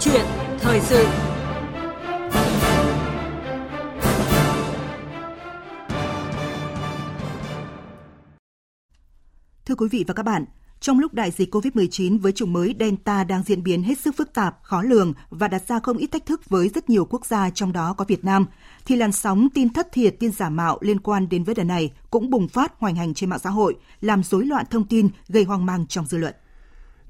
chuyện 0.00 0.26
thời 0.58 0.80
sự. 0.80 1.06
Thưa 9.66 9.74
quý 9.74 9.88
vị 9.90 10.04
và 10.08 10.14
các 10.14 10.22
bạn, 10.22 10.44
trong 10.80 10.98
lúc 10.98 11.14
đại 11.14 11.30
dịch 11.30 11.54
COVID-19 11.54 12.20
với 12.20 12.32
chủng 12.32 12.52
mới 12.52 12.74
Delta 12.80 13.24
đang 13.24 13.42
diễn 13.42 13.62
biến 13.62 13.82
hết 13.82 13.98
sức 13.98 14.14
phức 14.16 14.32
tạp, 14.34 14.58
khó 14.62 14.82
lường 14.82 15.12
và 15.30 15.48
đặt 15.48 15.62
ra 15.68 15.80
không 15.80 15.96
ít 15.96 16.06
thách 16.06 16.26
thức 16.26 16.50
với 16.50 16.68
rất 16.68 16.90
nhiều 16.90 17.04
quốc 17.04 17.26
gia 17.26 17.50
trong 17.50 17.72
đó 17.72 17.92
có 17.92 18.04
Việt 18.08 18.24
Nam, 18.24 18.46
thì 18.84 18.96
làn 18.96 19.12
sóng 19.12 19.48
tin 19.54 19.72
thất 19.72 19.92
thiệt, 19.92 20.16
tin 20.18 20.32
giả 20.32 20.50
mạo 20.50 20.78
liên 20.80 21.00
quan 21.00 21.28
đến 21.28 21.44
vấn 21.44 21.54
đề 21.54 21.64
này 21.64 21.92
cũng 22.10 22.30
bùng 22.30 22.48
phát 22.48 22.72
hoành 22.78 22.96
hành 22.96 23.14
trên 23.14 23.30
mạng 23.30 23.38
xã 23.38 23.50
hội, 23.50 23.76
làm 24.00 24.22
rối 24.22 24.46
loạn 24.46 24.66
thông 24.70 24.84
tin, 24.84 25.08
gây 25.28 25.44
hoang 25.44 25.66
mang 25.66 25.86
trong 25.86 26.06
dư 26.06 26.18
luận. 26.18 26.34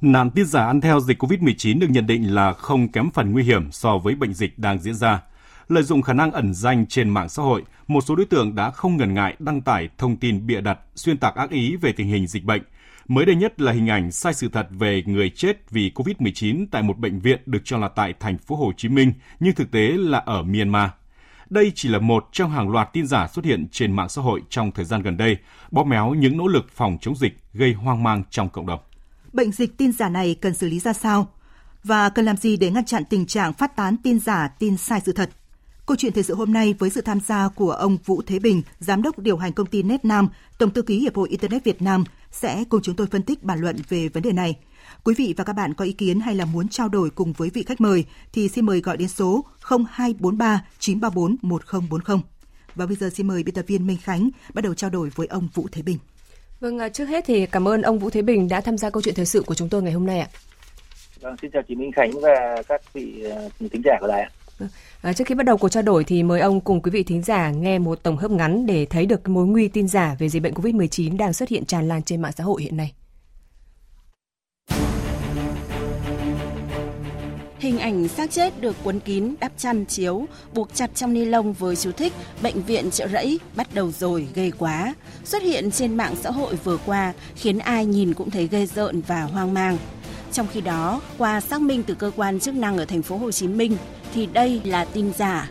Nạn 0.01 0.31
tin 0.31 0.47
giả 0.47 0.67
ăn 0.67 0.81
theo 0.81 1.01
dịch 1.01 1.23
COVID-19 1.23 1.81
được 1.81 1.87
nhận 1.91 2.07
định 2.07 2.35
là 2.35 2.53
không 2.53 2.89
kém 2.89 3.11
phần 3.11 3.33
nguy 3.33 3.43
hiểm 3.43 3.73
so 3.73 3.99
với 3.99 4.15
bệnh 4.15 4.35
dịch 4.35 4.59
đang 4.59 4.79
diễn 4.79 4.95
ra. 4.95 5.23
Lợi 5.69 5.83
dụng 5.83 6.03
khả 6.03 6.13
năng 6.13 6.33
ẩn 6.33 6.55
danh 6.55 6.87
trên 6.87 7.09
mạng 7.09 7.29
xã 7.29 7.43
hội, 7.43 7.63
một 7.89 8.01
số 8.01 8.17
đối 8.17 8.27
tượng 8.27 8.55
đã 8.55 8.71
không 8.71 8.97
ngần 8.97 9.15
ngại 9.15 9.37
đăng 9.39 9.61
tải 9.61 9.89
thông 9.99 10.17
tin 10.17 10.47
bịa 10.47 10.61
đặt, 10.61 10.79
xuyên 10.95 11.19
tạc 11.19 11.35
ác 11.35 11.51
ý 11.51 11.77
về 11.77 11.93
tình 11.93 12.09
hình 12.09 12.27
dịch 12.27 12.45
bệnh. 12.45 12.63
Mới 13.09 13.27
đây 13.27 13.35
nhất 13.35 13.61
là 13.61 13.73
hình 13.73 13.91
ảnh 13.91 14.13
sai 14.13 14.35
sự 14.35 14.49
thật 14.49 14.67
về 14.71 15.03
người 15.07 15.31
chết 15.31 15.71
vì 15.71 15.93
COVID-19 15.95 16.67
tại 16.71 16.83
một 16.83 16.99
bệnh 16.99 17.19
viện 17.21 17.41
được 17.47 17.63
cho 17.65 17.79
là 17.79 17.89
tại 17.89 18.15
thành 18.21 18.39
phố 18.39 18.57
Hồ 18.57 18.73
Chí 18.77 18.89
Minh, 18.89 19.13
nhưng 19.41 19.55
thực 19.55 19.71
tế 19.71 19.89
là 19.89 20.19
ở 20.19 20.43
Myanmar. 20.43 20.91
Đây 21.51 21.73
chỉ 21.75 21.89
là 21.89 21.99
một 21.99 22.29
trong 22.33 22.51
hàng 22.51 22.69
loạt 22.69 22.93
tin 22.93 23.07
giả 23.07 23.29
xuất 23.29 23.45
hiện 23.45 23.69
trên 23.73 23.93
mạng 23.93 24.09
xã 24.09 24.23
hội 24.23 24.43
trong 24.51 24.71
thời 24.71 24.85
gian 24.85 25.03
gần 25.03 25.17
đây, 25.17 25.37
bóp 25.71 25.85
méo 25.85 26.15
những 26.15 26.37
nỗ 26.37 26.47
lực 26.47 26.67
phòng 26.75 26.99
chống 27.01 27.17
dịch 27.17 27.39
gây 27.55 27.73
hoang 27.73 28.03
mang 28.03 28.23
trong 28.31 28.49
cộng 28.49 28.67
đồng. 28.67 28.81
Bệnh 29.33 29.53
dịch 29.53 29.77
tin 29.77 29.93
giả 29.93 30.09
này 30.09 30.37
cần 30.41 30.55
xử 30.55 30.69
lý 30.69 30.81
ra 30.81 30.93
sao? 30.93 31.29
Và 31.85 32.09
cần 32.09 32.25
làm 32.25 32.37
gì 32.37 32.57
để 32.57 32.71
ngăn 32.71 32.85
chặn 32.85 33.05
tình 33.11 33.27
trạng 33.27 33.53
phát 33.53 33.77
tán 33.77 33.97
tin 34.03 34.21
giả, 34.21 34.49
tin 34.49 34.77
sai 34.77 35.01
sự 35.05 35.13
thật? 35.13 35.31
Câu 35.87 35.97
chuyện 35.97 36.13
thời 36.13 36.23
sự 36.23 36.35
hôm 36.35 36.53
nay 36.53 36.75
với 36.79 36.91
sự 36.91 37.01
tham 37.01 37.21
gia 37.21 37.49
của 37.49 37.71
ông 37.71 37.99
Vũ 38.05 38.23
Thế 38.27 38.39
Bình, 38.39 38.63
Giám 38.79 39.03
đốc 39.03 39.19
điều 39.19 39.37
hành 39.37 39.53
công 39.53 39.67
ty 39.67 39.83
Net 39.83 40.05
Nam, 40.05 40.29
Tổng 40.59 40.71
thư 40.71 40.83
ký 40.83 41.01
Hiệp 41.01 41.17
hội 41.17 41.29
Internet 41.29 41.65
Việt 41.65 41.83
Nam 41.83 42.05
sẽ 42.31 42.65
cùng 42.69 42.83
chúng 42.83 42.97
tôi 42.97 43.07
phân 43.07 43.23
tích 43.23 43.43
bàn 43.43 43.61
luận 43.61 43.77
về 43.89 44.09
vấn 44.09 44.23
đề 44.23 44.33
này. 44.33 44.59
Quý 45.05 45.15
vị 45.15 45.35
và 45.37 45.45
các 45.45 45.53
bạn 45.53 45.75
có 45.75 45.85
ý 45.85 45.93
kiến 45.93 46.21
hay 46.21 46.35
là 46.35 46.45
muốn 46.45 46.69
trao 46.69 46.89
đổi 46.89 47.11
cùng 47.11 47.33
với 47.33 47.51
vị 47.51 47.63
khách 47.63 47.81
mời 47.81 48.05
thì 48.33 48.49
xin 48.49 48.67
mời 48.67 48.81
gọi 48.81 48.97
đến 48.97 49.09
số 49.09 49.45
0243 49.61 50.65
934 50.79 51.37
1040. 51.43 52.19
Và 52.75 52.87
bây 52.87 52.97
giờ 52.97 53.11
xin 53.15 53.29
mời 53.29 53.43
biên 53.43 53.55
tập 53.55 53.65
viên 53.67 53.87
Minh 53.87 53.99
Khánh 54.03 54.31
bắt 54.55 54.65
đầu 54.65 54.75
trao 54.75 54.91
đổi 54.91 55.11
với 55.15 55.27
ông 55.27 55.49
Vũ 55.55 55.69
Thế 55.73 55.83
Bình. 55.83 55.99
Vâng, 56.61 56.79
à, 56.79 56.89
trước 56.89 57.05
hết 57.05 57.25
thì 57.27 57.47
cảm 57.47 57.69
ơn 57.69 57.83
ông 57.83 57.99
Vũ 57.99 58.11
Thế 58.11 58.23
Bình 58.23 58.49
đã 58.49 58.61
tham 58.61 58.79
gia 58.79 58.91
câu 58.91 59.03
chuyện 59.03 59.15
thời 59.15 59.27
sự 59.27 59.43
của 59.47 59.55
chúng 59.55 59.69
tôi 59.69 59.83
ngày 59.83 59.93
hôm 59.93 60.07
nay 60.07 60.21
ạ. 60.21 60.29
Vâng, 61.21 61.37
xin 61.43 61.51
chào 61.51 61.63
chị 61.69 61.75
Minh 61.75 61.93
Khánh 61.93 62.11
và 62.23 62.63
các 62.69 62.93
vị 62.93 63.25
uh, 63.47 63.73
thính 63.73 63.83
giả 63.85 63.93
của 64.01 64.07
đài 64.07 64.23
ạ. 64.23 64.31
Vâng, 64.59 64.69
à, 65.03 65.13
trước 65.13 65.27
khi 65.27 65.35
bắt 65.35 65.47
đầu 65.47 65.57
cuộc 65.57 65.69
trao 65.69 65.83
đổi 65.83 66.05
thì 66.05 66.23
mời 66.23 66.41
ông 66.41 66.61
cùng 66.61 66.83
quý 66.83 66.91
vị 66.91 67.03
thính 67.03 67.23
giả 67.23 67.51
nghe 67.51 67.79
một 67.79 68.03
tổng 68.03 68.17
hợp 68.17 68.31
ngắn 68.31 68.67
để 68.67 68.87
thấy 68.87 69.07
được 69.07 69.29
mối 69.29 69.47
nguy 69.47 69.69
tin 69.69 69.89
giả 69.89 70.17
về 70.19 70.29
dịch 70.29 70.43
bệnh 70.43 70.55
COVID-19 70.55 71.17
đang 71.17 71.33
xuất 71.33 71.49
hiện 71.49 71.65
tràn 71.65 71.89
lan 71.89 72.03
trên 72.03 72.23
mạng 72.23 72.33
xã 72.37 72.45
hội 72.45 72.63
hiện 72.63 72.77
nay. 72.77 72.93
Hình 77.61 77.79
ảnh 77.79 78.09
xác 78.09 78.31
chết 78.31 78.61
được 78.61 78.77
cuốn 78.85 79.01
kín, 79.01 79.35
đắp 79.41 79.53
chăn, 79.59 79.85
chiếu, 79.85 80.27
buộc 80.55 80.75
chặt 80.75 80.91
trong 80.95 81.13
ni 81.13 81.25
lông 81.25 81.53
với 81.53 81.77
chú 81.77 81.93
thích 81.93 82.13
Bệnh 82.43 82.63
viện 82.63 82.91
trợ 82.91 83.09
rẫy 83.09 83.41
bắt 83.57 83.75
đầu 83.75 83.93
rồi, 83.93 84.29
ghê 84.35 84.51
quá. 84.59 84.95
Xuất 85.25 85.43
hiện 85.43 85.71
trên 85.71 85.97
mạng 85.97 86.15
xã 86.23 86.31
hội 86.31 86.55
vừa 86.65 86.77
qua 86.87 87.13
khiến 87.37 87.59
ai 87.59 87.87
nhìn 87.87 88.15
cũng 88.15 88.31
thấy 88.31 88.49
ghê 88.51 88.67
rợn 88.67 89.03
và 89.07 89.23
hoang 89.23 89.55
mang. 89.55 89.79
Trong 90.33 90.47
khi 90.53 90.61
đó, 90.61 91.01
qua 91.19 91.41
xác 91.41 91.61
minh 91.61 91.83
từ 91.83 91.95
cơ 91.95 92.11
quan 92.17 92.41
chức 92.41 92.55
năng 92.55 92.79
ở 92.79 92.85
thành 92.85 93.03
phố 93.03 93.17
Hồ 93.17 93.31
Chí 93.31 93.49
Minh 93.49 93.77
thì 94.15 94.27
đây 94.27 94.61
là 94.65 94.85
tin 94.85 95.13
giả. 95.19 95.51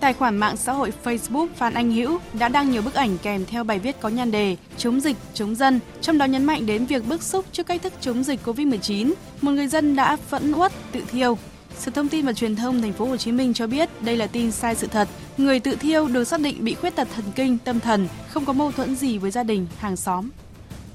Tài 0.00 0.12
khoản 0.12 0.36
mạng 0.36 0.56
xã 0.56 0.72
hội 0.72 0.92
Facebook 1.04 1.48
Phan 1.56 1.74
Anh 1.74 1.92
Hữu 1.92 2.18
đã 2.38 2.48
đăng 2.48 2.70
nhiều 2.70 2.82
bức 2.82 2.94
ảnh 2.94 3.18
kèm 3.22 3.44
theo 3.46 3.64
bài 3.64 3.78
viết 3.78 4.00
có 4.00 4.08
nhan 4.08 4.30
đề 4.30 4.56
chống 4.76 5.00
dịch, 5.00 5.16
chống 5.34 5.54
dân, 5.54 5.80
trong 6.00 6.18
đó 6.18 6.24
nhấn 6.24 6.44
mạnh 6.44 6.66
đến 6.66 6.86
việc 6.86 7.08
bức 7.08 7.22
xúc 7.22 7.44
trước 7.52 7.66
cách 7.66 7.82
thức 7.82 7.92
chống 8.00 8.24
dịch 8.24 8.40
COVID-19. 8.44 9.12
Một 9.40 9.52
người 9.52 9.66
dân 9.66 9.96
đã 9.96 10.16
phẫn 10.16 10.52
uất 10.52 10.72
tự 10.92 11.00
thiêu. 11.10 11.38
Sở 11.80 11.90
Thông 11.90 12.08
tin 12.08 12.26
và 12.26 12.32
Truyền 12.32 12.56
thông 12.56 12.82
Thành 12.82 12.92
phố 12.92 13.04
Hồ 13.06 13.16
Chí 13.16 13.32
Minh 13.32 13.54
cho 13.54 13.66
biết 13.66 14.02
đây 14.02 14.16
là 14.16 14.26
tin 14.26 14.50
sai 14.50 14.74
sự 14.74 14.86
thật. 14.86 15.08
Người 15.38 15.60
tự 15.60 15.76
thiêu 15.76 16.08
được 16.08 16.24
xác 16.24 16.40
định 16.40 16.64
bị 16.64 16.74
khuyết 16.74 16.96
tật 16.96 17.08
thần 17.14 17.24
kinh, 17.34 17.58
tâm 17.58 17.80
thần, 17.80 18.08
không 18.28 18.44
có 18.44 18.52
mâu 18.52 18.72
thuẫn 18.72 18.96
gì 18.96 19.18
với 19.18 19.30
gia 19.30 19.42
đình, 19.42 19.66
hàng 19.78 19.96
xóm. 19.96 20.28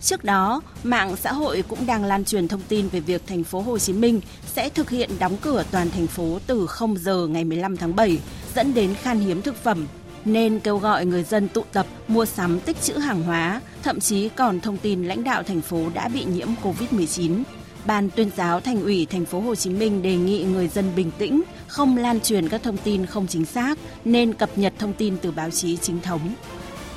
Trước 0.01 0.23
đó, 0.23 0.62
mạng 0.84 1.16
xã 1.16 1.34
hội 1.34 1.63
cũng 1.68 1.85
đang 1.85 2.03
lan 2.03 2.25
truyền 2.25 2.47
thông 2.47 2.62
tin 2.68 2.88
về 2.88 3.00
việc 3.00 3.28
thành 3.28 3.44
phố 3.44 3.62
Hồ 3.62 3.78
Chí 3.78 3.94
Minh 3.94 4.22
sẽ 4.53 4.69
thực 4.69 4.90
hiện 4.90 5.09
đóng 5.19 5.38
cửa 5.41 5.63
toàn 5.72 5.90
thành 5.90 6.07
phố 6.07 6.40
từ 6.47 6.68
0 6.68 6.97
giờ 6.97 7.28
ngày 7.28 7.44
15 7.44 7.78
tháng 7.78 7.96
7, 7.96 8.19
dẫn 8.56 8.73
đến 8.73 8.94
khan 8.94 9.19
hiếm 9.19 9.41
thực 9.41 9.63
phẩm, 9.63 9.88
nên 10.25 10.59
kêu 10.59 10.78
gọi 10.78 11.06
người 11.06 11.23
dân 11.23 11.47
tụ 11.47 11.63
tập 11.73 11.85
mua 12.07 12.25
sắm 12.25 12.59
tích 12.59 12.81
trữ 12.81 12.94
hàng 12.94 13.23
hóa, 13.23 13.62
thậm 13.84 14.00
chí 14.00 14.29
còn 14.29 14.59
thông 14.59 14.78
tin 14.78 15.03
lãnh 15.03 15.23
đạo 15.23 15.44
thành 15.44 15.62
phố 15.62 15.90
đã 15.94 16.07
bị 16.07 16.25
nhiễm 16.25 16.47
Covid-19. 16.63 17.44
Ban 17.85 18.09
tuyên 18.09 18.29
giáo 18.38 18.62
Thành 18.62 18.81
ủy 18.81 19.07
Thành 19.09 19.25
phố 19.25 19.40
Hồ 19.40 19.56
Chí 19.56 19.69
Minh 19.69 20.01
đề 20.01 20.16
nghị 20.16 20.44
người 20.44 20.68
dân 20.68 20.85
bình 20.96 21.12
tĩnh, 21.18 21.41
không 21.68 21.97
lan 21.97 22.19
truyền 22.19 22.50
các 22.50 22.63
thông 22.63 22.78
tin 22.78 23.06
không 23.06 23.28
chính 23.28 23.46
xác, 23.46 23.78
nên 24.06 24.34
cập 24.34 24.57
nhật 24.57 24.73
thông 24.79 24.94
tin 24.94 25.18
từ 25.18 25.31
báo 25.31 25.50
chí 25.50 25.78
chính 25.78 26.01
thống. 26.01 26.34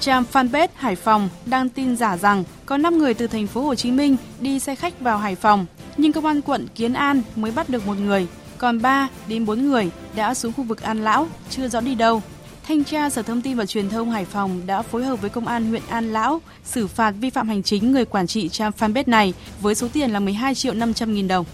Trang 0.00 0.24
fanpage 0.32 0.68
Hải 0.74 0.96
Phòng 0.96 1.28
đăng 1.46 1.68
tin 1.68 1.96
giả 1.96 2.16
rằng 2.16 2.44
có 2.66 2.76
5 2.76 2.98
người 2.98 3.14
từ 3.14 3.26
thành 3.26 3.46
phố 3.46 3.62
Hồ 3.62 3.74
Chí 3.74 3.90
Minh 3.90 4.16
đi 4.40 4.58
xe 4.58 4.74
khách 4.74 5.00
vào 5.00 5.18
Hải 5.18 5.34
Phòng, 5.34 5.66
nhưng 5.96 6.12
công 6.12 6.26
an 6.26 6.42
quận 6.42 6.66
Kiến 6.74 6.92
An 6.92 7.22
mới 7.36 7.50
bắt 7.50 7.68
được 7.68 7.86
một 7.86 7.98
người, 7.98 8.26
còn 8.58 8.82
3 8.82 9.08
đến 9.28 9.46
4 9.46 9.66
người 9.66 9.90
đã 10.16 10.34
xuống 10.34 10.52
khu 10.52 10.64
vực 10.64 10.82
An 10.82 11.04
Lão, 11.04 11.28
chưa 11.50 11.68
rõ 11.68 11.80
đi 11.80 11.94
đâu. 11.94 12.22
Thanh 12.68 12.84
tra 12.84 13.10
Sở 13.10 13.22
Thông 13.22 13.42
tin 13.42 13.56
và 13.56 13.66
Truyền 13.66 13.88
thông 13.88 14.10
Hải 14.10 14.24
Phòng 14.24 14.60
đã 14.66 14.82
phối 14.82 15.04
hợp 15.04 15.20
với 15.20 15.30
Công 15.30 15.46
an 15.46 15.66
huyện 15.66 15.82
An 15.88 16.12
Lão 16.12 16.40
xử 16.64 16.86
phạt 16.86 17.14
vi 17.20 17.30
phạm 17.30 17.48
hành 17.48 17.62
chính 17.62 17.92
người 17.92 18.04
quản 18.04 18.26
trị 18.26 18.48
trang 18.48 18.72
fanpage 18.78 19.04
này 19.06 19.34
với 19.60 19.74
số 19.74 19.88
tiền 19.92 20.10
là 20.10 20.20
12 20.20 20.54
triệu 20.54 20.74
500 20.74 21.14
nghìn 21.14 21.28
đồng. 21.28 21.44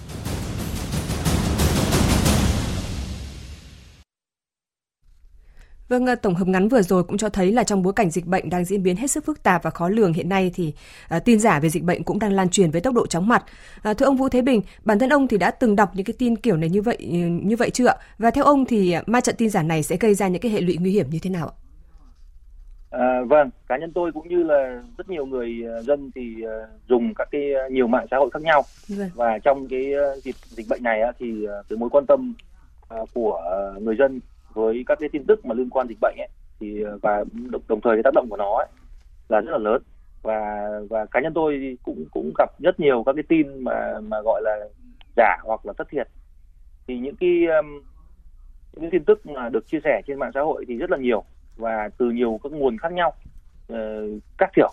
Vâng, 5.89 6.07
tổng 6.23 6.35
hợp 6.35 6.49
ngắn 6.49 6.69
vừa 6.69 6.83
rồi 6.83 7.05
cũng 7.05 7.19
cho 7.19 7.29
thấy 7.29 7.53
là 7.53 7.65
trong 7.65 7.83
bối 7.83 7.93
cảnh 7.93 8.11
dịch 8.11 8.27
bệnh 8.27 8.51
đang 8.51 8.65
diễn 8.65 8.83
biến 8.83 8.97
hết 8.97 9.11
sức 9.11 9.25
phức 9.25 9.43
tạp 9.43 9.63
và 9.63 9.71
khó 9.71 9.89
lường 9.89 10.13
hiện 10.13 10.29
nay 10.29 10.51
thì 10.55 10.75
uh, 11.17 11.25
tin 11.25 11.41
giả 11.41 11.61
về 11.61 11.69
dịch 11.69 11.83
bệnh 11.83 12.03
cũng 12.03 12.19
đang 12.19 12.33
lan 12.33 12.49
truyền 12.49 12.71
với 12.71 12.81
tốc 12.81 12.95
độ 12.95 13.07
chóng 13.07 13.29
mặt. 13.29 13.45
Uh, 13.91 13.99
thưa 13.99 14.07
ông 14.07 14.17
Vũ 14.17 14.29
Thế 14.29 14.43
Bình, 14.43 14.63
bản 14.85 14.99
thân 14.99 15.13
ông 15.13 15.29
thì 15.29 15.39
đã 15.39 15.51
từng 15.51 15.77
đọc 15.77 15.91
những 15.95 16.05
cái 16.05 16.15
tin 16.19 16.37
kiểu 16.37 16.57
này 16.57 16.69
như 16.69 16.83
vậy 16.83 16.97
như 17.43 17.57
vậy 17.57 17.71
chưa? 17.71 17.93
Và 18.19 18.31
theo 18.31 18.45
ông 18.45 18.65
thì 18.65 18.95
ma 19.07 19.21
trận 19.21 19.35
tin 19.39 19.51
giả 19.51 19.63
này 19.63 19.83
sẽ 19.83 19.97
gây 19.97 20.15
ra 20.15 20.29
những 20.29 20.43
cái 20.43 20.53
hệ 20.53 20.61
lụy 20.61 20.77
nguy 20.81 20.91
hiểm 20.91 21.11
như 21.11 21.19
thế 21.23 21.31
nào 21.31 21.47
ạ? 21.49 21.55
À, 22.91 23.21
vâng, 23.27 23.51
cá 23.69 23.77
nhân 23.77 23.93
tôi 23.95 24.13
cũng 24.13 24.29
như 24.29 24.43
là 24.43 24.83
rất 24.99 25.11
nhiều 25.11 25.27
người 25.27 25.51
dân 25.83 26.11
thì 26.15 26.23
dùng 26.89 27.15
các 27.15 27.29
cái 27.31 27.43
nhiều 27.71 27.87
mạng 27.87 28.07
xã 28.11 28.17
hội 28.17 28.31
khác 28.33 28.43
nhau 28.43 28.63
vâng. 28.89 29.11
và 29.15 29.39
trong 29.45 29.69
cái 29.69 29.93
dịp 30.23 30.35
dịch 30.49 30.67
bệnh 30.69 30.83
này 30.83 31.01
thì 31.19 31.47
cái 31.69 31.77
mối 31.77 31.91
quan 31.93 32.07
tâm 32.07 32.35
của 33.15 33.41
người 33.81 33.97
dân 33.99 34.21
với 34.55 34.85
các 34.87 34.99
cái 35.01 35.09
tin 35.09 35.25
tức 35.25 35.45
mà 35.45 35.55
liên 35.55 35.71
quan 35.71 35.89
dịch 35.89 35.99
bệnh 36.01 36.17
ấy 36.19 36.29
thì 36.61 36.83
ờ, 36.83 36.99
và 37.03 37.25
đồng 37.69 37.81
thời 37.81 37.97
cái 37.97 38.03
tác 38.03 38.15
động 38.15 38.27
của 38.31 38.37
nó 38.37 38.57
ấy, 38.57 38.67
là 39.29 39.41
rất 39.41 39.53
là 39.53 39.59
lớn. 39.59 39.83
Và 40.23 40.71
và 40.91 41.07
cá 41.07 41.21
nhân 41.21 41.33
tôi 41.35 41.79
cũng 41.83 42.05
cũng 42.11 42.33
gặp 42.39 42.51
rất 42.59 42.81
nhiều 42.81 43.03
các 43.07 43.13
cái 43.13 43.25
tin 43.29 43.65
mà 43.65 44.01
mà 44.01 44.21
gọi 44.25 44.43
là 44.45 44.57
giả 45.17 45.37
hoặc 45.45 45.67
là 45.67 45.73
thất 45.73 45.89
thiệt. 45.91 46.09
Thì 46.87 46.99
những 46.99 47.17
cái 47.17 47.47
um, 47.47 47.83
những 48.73 48.91
tin 48.91 49.05
tức 49.05 49.27
mà 49.27 49.49
được 49.49 49.67
chia 49.67 49.81
sẻ 49.85 50.03
trên 50.07 50.19
mạng 50.19 50.31
xã 50.35 50.41
hội 50.41 50.65
thì 50.69 50.77
rất 50.77 50.91
là 50.91 50.97
nhiều 50.97 51.25
và 51.57 51.91
từ 51.99 52.11
nhiều 52.11 52.41
các 52.43 52.53
nguồn 52.53 52.79
khác 52.79 52.93
nhau 52.93 53.13
uh, 53.73 54.23
các 54.39 54.51
kiểu. 54.57 54.71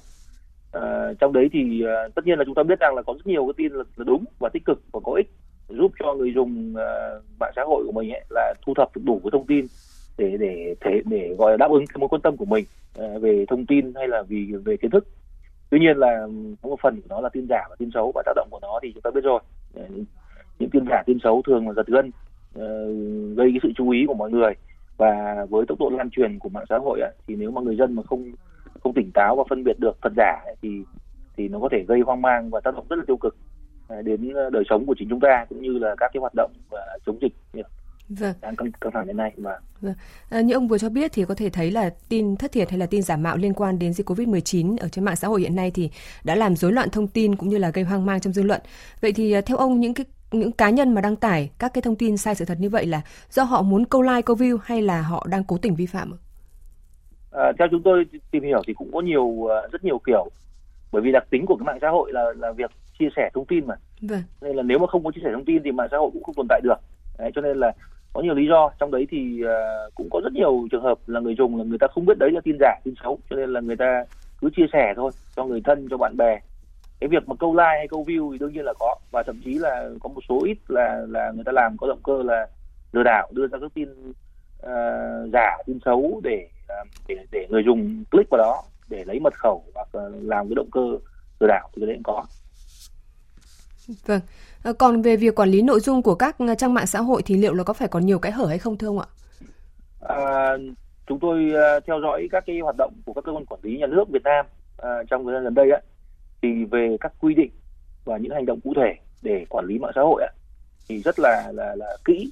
Uh, 0.77 1.19
trong 1.19 1.33
đấy 1.33 1.49
thì 1.53 1.84
uh, 1.84 2.16
tất 2.16 2.25
nhiên 2.25 2.39
là 2.39 2.45
chúng 2.45 2.55
ta 2.55 2.63
biết 2.63 2.79
rằng 2.79 2.95
là 2.95 3.01
có 3.01 3.13
rất 3.13 3.27
nhiều 3.27 3.45
cái 3.45 3.53
tin 3.57 3.72
là, 3.73 3.84
là 3.95 4.03
đúng 4.03 4.25
và 4.39 4.49
tích 4.49 4.66
cực 4.66 4.81
và 4.91 4.99
có 5.03 5.13
ích 5.13 5.29
giúp 5.78 5.91
cho 6.00 6.14
người 6.14 6.32
dùng 6.35 6.73
uh, 6.73 7.23
mạng 7.40 7.52
xã 7.56 7.62
hội 7.64 7.84
của 7.85 7.91
mình 7.91 8.12
ấy 8.12 8.26
là 8.29 8.53
thu 8.66 8.73
thập 8.73 8.96
được 8.96 9.02
đủ 9.06 9.20
cái 9.23 9.29
thông 9.32 9.46
tin 9.46 9.66
để 10.18 10.38
để 10.40 10.76
thể 10.82 11.02
để 11.06 11.35
gọi 11.38 11.52
là 11.52 11.58
đáp 11.58 11.72
ứng 11.72 11.88
cái 11.88 12.00
mối 12.00 12.09
quan 12.09 12.22
tâm 12.22 12.38
của 12.38 12.46
mình 12.46 12.66
uh, 13.00 13.22
về 13.22 13.46
thông 13.50 13.66
tin 13.66 13.94
hay 13.96 14.08
là 14.08 14.22
vì 14.22 14.53
về 14.66 14.78
kiến 14.78 14.91
thức. 14.91 15.08
Tuy 15.70 15.79
nhiên 15.79 15.97
là 15.97 16.28
có 16.62 16.70
một 16.70 16.79
phần 16.82 17.02
của 17.02 17.08
nó 17.09 17.22
là 17.22 17.29
tin 17.29 17.47
giả 17.50 17.64
và 17.70 17.76
tin 17.79 17.90
xấu 17.94 18.12
và 18.16 18.23
tác 18.26 18.34
động 18.35 18.47
của 18.52 18.59
nó 18.62 18.79
thì 18.84 18.91
chúng 18.94 19.02
ta 19.02 19.12
biết 19.12 19.23
rồi. 19.23 19.40
Uh, 19.79 19.90
những 20.59 20.70
tin 20.70 20.85
giả 20.90 21.03
tin 21.06 21.18
xấu 21.23 21.41
thường 21.41 21.68
là 21.68 21.73
giật 21.73 21.88
gân 21.88 22.08
uh, 22.08 23.38
gây 23.38 23.52
cái 23.52 23.59
sự 23.64 23.70
chú 23.76 23.90
ý 23.90 24.06
của 24.08 24.14
mọi 24.14 24.32
người. 24.32 24.53
Và 24.97 25.46
với 25.50 25.66
tốc 25.68 25.79
độ 25.79 25.90
lan 25.90 26.09
truyền 26.09 26.40
của 26.40 26.50
mạng 26.50 26.66
xã 26.70 26.78
hội 26.78 27.00
ấy, 27.00 27.12
thì 27.28 27.35
nếu 27.35 27.52
mà 27.52 27.62
người 27.62 27.76
dân 27.76 27.94
mà 27.94 28.03
không 28.03 28.32
không 28.84 28.94
tỉnh 28.94 29.12
táo 29.14 29.35
và 29.35 29.44
phân 29.50 29.64
biệt 29.64 29.79
được 29.79 29.97
thật 30.02 30.12
giả 30.18 30.41
ấy, 30.46 30.56
thì 30.62 30.70
thì 31.38 31.47
nó 31.47 31.59
có 31.59 31.70
thể 31.72 31.84
gây 31.88 32.00
hoang 32.00 32.22
mang 32.22 32.50
và 32.50 32.59
tác 32.59 32.76
động 32.76 32.85
rất 32.90 32.96
là 32.96 33.03
tiêu 33.08 33.18
cực 33.18 33.35
đến 34.03 34.34
đời 34.52 34.64
sống 34.70 34.85
của 34.85 34.96
chính 34.99 35.09
chúng 35.09 35.20
ta 35.20 35.46
cũng 35.49 35.61
như 35.61 35.78
là 35.78 35.96
các 35.97 36.11
cái 36.14 36.20
hoạt 36.20 36.34
động 36.35 36.52
và 36.70 36.97
chống 37.05 37.17
dịch 37.22 37.34
vâng. 38.20 38.34
đang 38.41 38.55
căng, 38.55 38.72
căng 38.82 38.91
thẳng 38.91 39.05
hiện 39.05 39.17
nay 39.17 39.32
mà 39.38 39.52
vâng. 39.82 39.93
à, 40.29 40.41
như 40.41 40.53
ông 40.53 40.67
vừa 40.67 40.78
cho 40.78 40.90
biết 40.90 41.11
thì 41.14 41.26
có 41.26 41.35
thể 41.35 41.49
thấy 41.49 41.72
là 41.72 41.90
tin 42.09 42.35
thất 42.35 42.52
thiệt 42.52 42.70
hay 42.70 42.79
là 42.79 42.85
tin 42.85 43.02
giả 43.02 43.17
mạo 43.17 43.38
liên 43.38 43.53
quan 43.53 43.79
đến 43.79 43.93
dịch 43.93 44.09
Covid-19 44.09 44.78
ở 44.78 44.88
trên 44.88 45.05
mạng 45.05 45.16
xã 45.16 45.28
hội 45.28 45.41
hiện 45.41 45.55
nay 45.55 45.72
thì 45.73 45.90
đã 46.23 46.35
làm 46.35 46.55
rối 46.55 46.73
loạn 46.73 46.90
thông 46.90 47.08
tin 47.08 47.35
cũng 47.35 47.49
như 47.49 47.58
là 47.58 47.70
gây 47.70 47.84
hoang 47.84 48.05
mang 48.05 48.20
trong 48.20 48.34
dư 48.34 48.43
luận. 48.43 48.61
Vậy 49.02 49.14
thì 49.14 49.41
theo 49.41 49.58
ông 49.58 49.79
những 49.79 49.94
cái 49.94 50.05
những 50.32 50.52
cá 50.52 50.70
nhân 50.70 50.94
mà 50.94 51.02
đăng 51.02 51.16
tải 51.16 51.52
các 51.59 51.73
cái 51.73 51.82
thông 51.82 51.96
tin 51.96 52.17
sai 52.17 52.35
sự 52.35 52.46
thật 52.46 52.58
như 52.59 52.70
vậy 52.70 52.85
là 52.85 53.02
do 53.29 53.44
họ 53.44 53.61
muốn 53.61 53.85
câu 53.85 54.02
like 54.02 54.22
câu 54.22 54.35
view 54.35 54.58
hay 54.64 54.82
là 54.82 55.02
họ 55.02 55.28
đang 55.29 55.44
cố 55.44 55.58
tình 55.58 55.76
vi 55.76 55.85
phạm? 55.85 56.14
À, 57.32 57.52
theo 57.59 57.67
chúng 57.72 57.84
tôi 57.84 58.05
tìm 58.32 58.44
hiểu 58.44 58.61
thì 58.67 58.73
cũng 58.73 58.91
có 58.94 59.02
nhiều 59.02 59.47
rất 59.72 59.84
nhiều 59.84 59.99
kiểu 60.05 60.29
bởi 60.91 61.02
vì 61.02 61.11
đặc 61.11 61.23
tính 61.29 61.46
của 61.46 61.55
cái 61.55 61.66
mạng 61.66 61.78
xã 61.82 61.90
hội 61.90 62.11
là 62.14 62.23
là 62.37 62.52
việc 62.52 62.72
chia 63.01 63.09
sẻ 63.15 63.29
thông 63.33 63.45
tin 63.45 63.67
mà. 63.67 63.75
Vâng. 64.01 64.23
nên 64.41 64.55
là 64.55 64.63
nếu 64.63 64.79
mà 64.79 64.87
không 64.87 65.03
có 65.03 65.11
chia 65.11 65.21
sẻ 65.23 65.29
thông 65.33 65.45
tin 65.45 65.63
thì 65.63 65.71
mạng 65.71 65.87
xã 65.91 65.97
hội 65.97 66.09
cũng 66.13 66.23
không 66.23 66.35
tồn 66.35 66.45
tại 66.49 66.61
được. 66.63 66.79
Đấy, 67.19 67.31
cho 67.35 67.41
nên 67.41 67.57
là 67.57 67.71
có 68.13 68.21
nhiều 68.21 68.33
lý 68.33 68.47
do. 68.47 68.71
Trong 68.79 68.91
đấy 68.91 69.07
thì 69.11 69.41
uh, 69.43 69.95
cũng 69.95 70.09
có 70.11 70.21
rất 70.23 70.33
nhiều 70.33 70.67
trường 70.71 70.83
hợp 70.83 70.97
là 71.07 71.19
người 71.19 71.35
dùng 71.37 71.57
là 71.57 71.63
người 71.63 71.77
ta 71.77 71.87
không 71.87 72.05
biết 72.05 72.17
đấy 72.19 72.31
là 72.31 72.41
tin 72.43 72.57
giả 72.59 72.75
tin 72.83 72.93
xấu. 73.03 73.19
Cho 73.29 73.35
nên 73.35 73.53
là 73.53 73.59
người 73.61 73.75
ta 73.75 74.05
cứ 74.41 74.49
chia 74.55 74.65
sẻ 74.73 74.93
thôi 74.95 75.11
cho 75.35 75.45
người 75.45 75.61
thân 75.65 75.87
cho 75.89 75.97
bạn 75.97 76.17
bè. 76.17 76.39
Cái 76.99 77.07
việc 77.07 77.29
mà 77.29 77.35
câu 77.39 77.53
like 77.53 77.77
hay 77.77 77.87
câu 77.87 78.05
view 78.05 78.31
thì 78.31 78.37
đương 78.37 78.53
nhiên 78.53 78.65
là 78.65 78.73
có. 78.79 78.95
Và 79.11 79.23
thậm 79.23 79.41
chí 79.45 79.53
là 79.53 79.89
có 79.99 80.09
một 80.09 80.21
số 80.29 80.43
ít 80.45 80.57
là 80.67 81.05
là 81.09 81.31
người 81.35 81.43
ta 81.43 81.51
làm 81.51 81.77
có 81.77 81.87
động 81.87 82.01
cơ 82.03 82.23
là 82.23 82.47
lừa 82.91 83.03
đảo 83.03 83.29
đưa 83.33 83.47
ra 83.47 83.57
các 83.61 83.71
tin 83.73 83.89
uh, 84.65 85.29
giả 85.33 85.57
tin 85.65 85.79
xấu 85.85 86.21
để 86.23 86.47
để 87.07 87.15
để 87.31 87.47
người 87.49 87.63
dùng 87.65 88.03
click 88.11 88.29
vào 88.29 88.37
đó 88.37 88.63
để 88.89 89.03
lấy 89.05 89.19
mật 89.19 89.33
khẩu 89.39 89.63
hoặc 89.73 89.87
làm 90.21 90.47
cái 90.47 90.55
động 90.55 90.69
cơ 90.71 90.81
lừa 91.39 91.47
đảo 91.47 91.69
thì 91.73 91.79
cái 91.79 91.87
đấy 91.87 91.95
cũng 91.95 92.03
có 92.03 92.25
Vâng. 94.05 94.22
Ờ, 94.64 94.73
còn 94.73 95.02
về 95.02 95.16
việc 95.16 95.35
quản 95.35 95.49
lý 95.49 95.61
nội 95.61 95.79
dung 95.79 96.02
của 96.02 96.16
các 96.16 96.35
ờ, 96.40 96.55
trang 96.55 96.73
mạng 96.73 96.88
xã 96.88 96.99
hội 96.99 97.22
thì 97.26 97.38
liệu 97.38 97.53
là 97.53 97.64
có 97.64 97.73
phải 97.73 97.88
còn 97.88 98.05
nhiều 98.05 98.20
cái 98.20 98.32
hở 98.32 98.46
hay 98.46 98.58
không 98.58 98.78
thưa 98.78 98.88
ông 98.88 98.99
ạ? 98.99 99.05
À, 100.02 100.58
chúng 101.08 101.20
tôi 101.20 101.52
ờ, 101.53 101.79
theo 101.79 101.99
dõi 102.02 102.28
các 102.32 102.43
cái 102.47 102.59
hoạt 102.59 102.76
động 102.78 102.93
của 103.05 103.14
các 103.14 103.23
cơ 103.23 103.32
quan 103.32 103.46
quản 103.46 103.59
lý 103.64 103.78
nhà 103.78 103.88
nước 103.88 104.09
Việt 104.09 104.23
Nam 104.23 104.46
à, 104.78 104.90
trong 105.09 105.26
thời 105.26 105.34
gian 105.34 105.43
gần 105.43 105.53
đây 105.53 105.72
á, 105.72 105.79
thì 106.41 106.66
về 106.72 106.97
các 106.99 107.14
quy 107.20 107.34
định 107.34 107.52
và 108.05 108.17
những 108.17 108.32
hành 108.32 108.46
động 108.46 108.59
cụ 108.64 108.73
thể 108.76 108.93
để 109.22 109.46
quản 109.49 109.66
lý 109.66 109.79
mạng 109.79 109.91
xã 109.96 110.02
hội 110.02 110.23
á, 110.23 110.29
thì 110.90 111.02
rất 111.02 111.20
là 111.20 111.52
là 111.53 111.76
là 111.76 111.97
kỹ. 112.05 112.32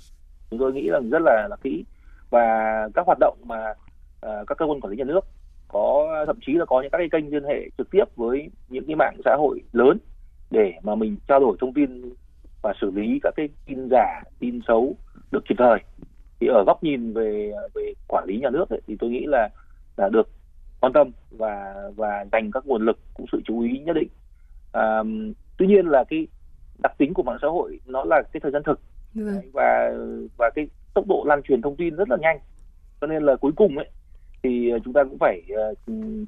Chúng 0.50 0.60
tôi 0.60 0.74
nghĩ 0.74 0.88
là 0.88 1.00
rất 1.12 1.22
là 1.22 1.48
là 1.50 1.56
kỹ 1.64 1.86
và 2.30 2.48
các 2.94 3.06
hoạt 3.06 3.18
động 3.20 3.38
mà 3.44 3.74
à, 4.22 4.32
các 4.48 4.58
cơ 4.58 4.66
quan 4.66 4.82
quản 4.82 4.92
lý 4.92 4.98
nhà 4.98 5.04
nước 5.04 5.26
có 5.68 6.08
thậm 6.28 6.40
chí 6.46 6.54
là 6.54 6.66
có 6.66 6.82
những 6.82 6.92
các 6.92 6.98
cái 6.98 7.08
kênh 7.12 7.32
liên 7.32 7.44
hệ 7.44 7.70
trực 7.78 7.92
tiếp 7.92 8.04
với 8.16 8.50
những 8.70 8.86
cái 8.88 8.96
mạng 8.96 9.18
xã 9.26 9.36
hội 9.40 9.62
lớn 9.74 9.98
để 10.52 10.74
mà 10.84 10.96
mình 10.96 11.16
trao 11.28 11.40
đổi 11.40 11.58
thông 11.60 11.74
tin 11.74 12.14
và 12.62 12.74
xử 12.82 12.92
lý 12.92 13.20
các 13.24 13.34
cái 13.36 13.50
tin 13.66 13.88
giả 13.92 14.22
tin 14.40 14.60
xấu 14.68 14.96
được 15.32 15.46
kịp 15.50 15.56
thời. 15.58 15.80
Thì 16.40 16.48
ở 16.48 16.64
góc 16.68 16.84
nhìn 16.84 17.14
về 17.14 17.52
về 17.76 17.94
quản 18.08 18.26
lý 18.26 18.40
nhà 18.40 18.50
nước 18.50 18.70
ấy, 18.70 18.82
thì 18.88 18.96
tôi 19.00 19.10
nghĩ 19.10 19.26
là 19.28 19.50
là 19.98 20.10
được 20.10 20.30
quan 20.80 20.94
tâm 20.94 21.12
và 21.32 21.76
và 21.96 22.26
dành 22.32 22.52
các 22.52 22.66
nguồn 22.66 22.86
lực 22.86 23.00
cũng 23.14 23.26
sự 23.32 23.42
chú 23.46 23.62
ý 23.62 23.80
nhất 23.80 23.94
định. 23.94 24.08
À, 24.72 25.04
tuy 25.58 25.68
nhiên 25.68 25.86
là 25.86 26.04
cái 26.10 26.28
đặc 26.84 26.92
tính 26.98 27.14
của 27.14 27.24
mạng 27.24 27.38
xã 27.42 27.48
hội 27.48 27.80
nó 27.86 28.04
là 28.04 28.22
cái 28.34 28.40
thời 28.40 28.52
gian 28.52 28.64
thực. 28.66 28.82
Ừ. 29.16 29.22
và 29.54 29.92
và 30.38 30.50
cái 30.56 30.68
tốc 30.94 31.08
độ 31.08 31.24
lan 31.28 31.42
truyền 31.42 31.62
thông 31.62 31.76
tin 31.76 31.96
rất 31.96 32.10
là 32.10 32.18
nhanh. 32.22 32.40
Cho 33.02 33.08
nên 33.08 33.24
là 33.24 33.36
cuối 33.36 33.52
cùng 33.56 33.78
ấy 33.78 33.90
thì 34.44 34.70
ờ, 34.70 34.80
chúng 34.86 34.94
ta 34.94 35.04
cũng 35.04 35.18
phải 35.20 35.42
uh, 35.54 35.78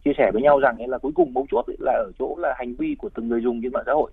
chia 0.03 0.11
sẻ 0.17 0.31
với 0.33 0.41
nhau 0.41 0.59
rằng 0.59 0.77
ấy 0.77 0.87
là 0.87 0.97
cuối 0.97 1.11
cùng 1.15 1.33
mấu 1.33 1.45
chốt 1.51 1.65
là 1.79 1.91
ở 1.91 2.11
chỗ 2.19 2.35
là 2.39 2.53
hành 2.57 2.75
vi 2.75 2.95
của 2.95 3.09
từng 3.09 3.27
người 3.27 3.41
dùng 3.41 3.61
trên 3.63 3.71
mạng 3.71 3.83
xã 3.85 3.91
hội. 3.91 4.11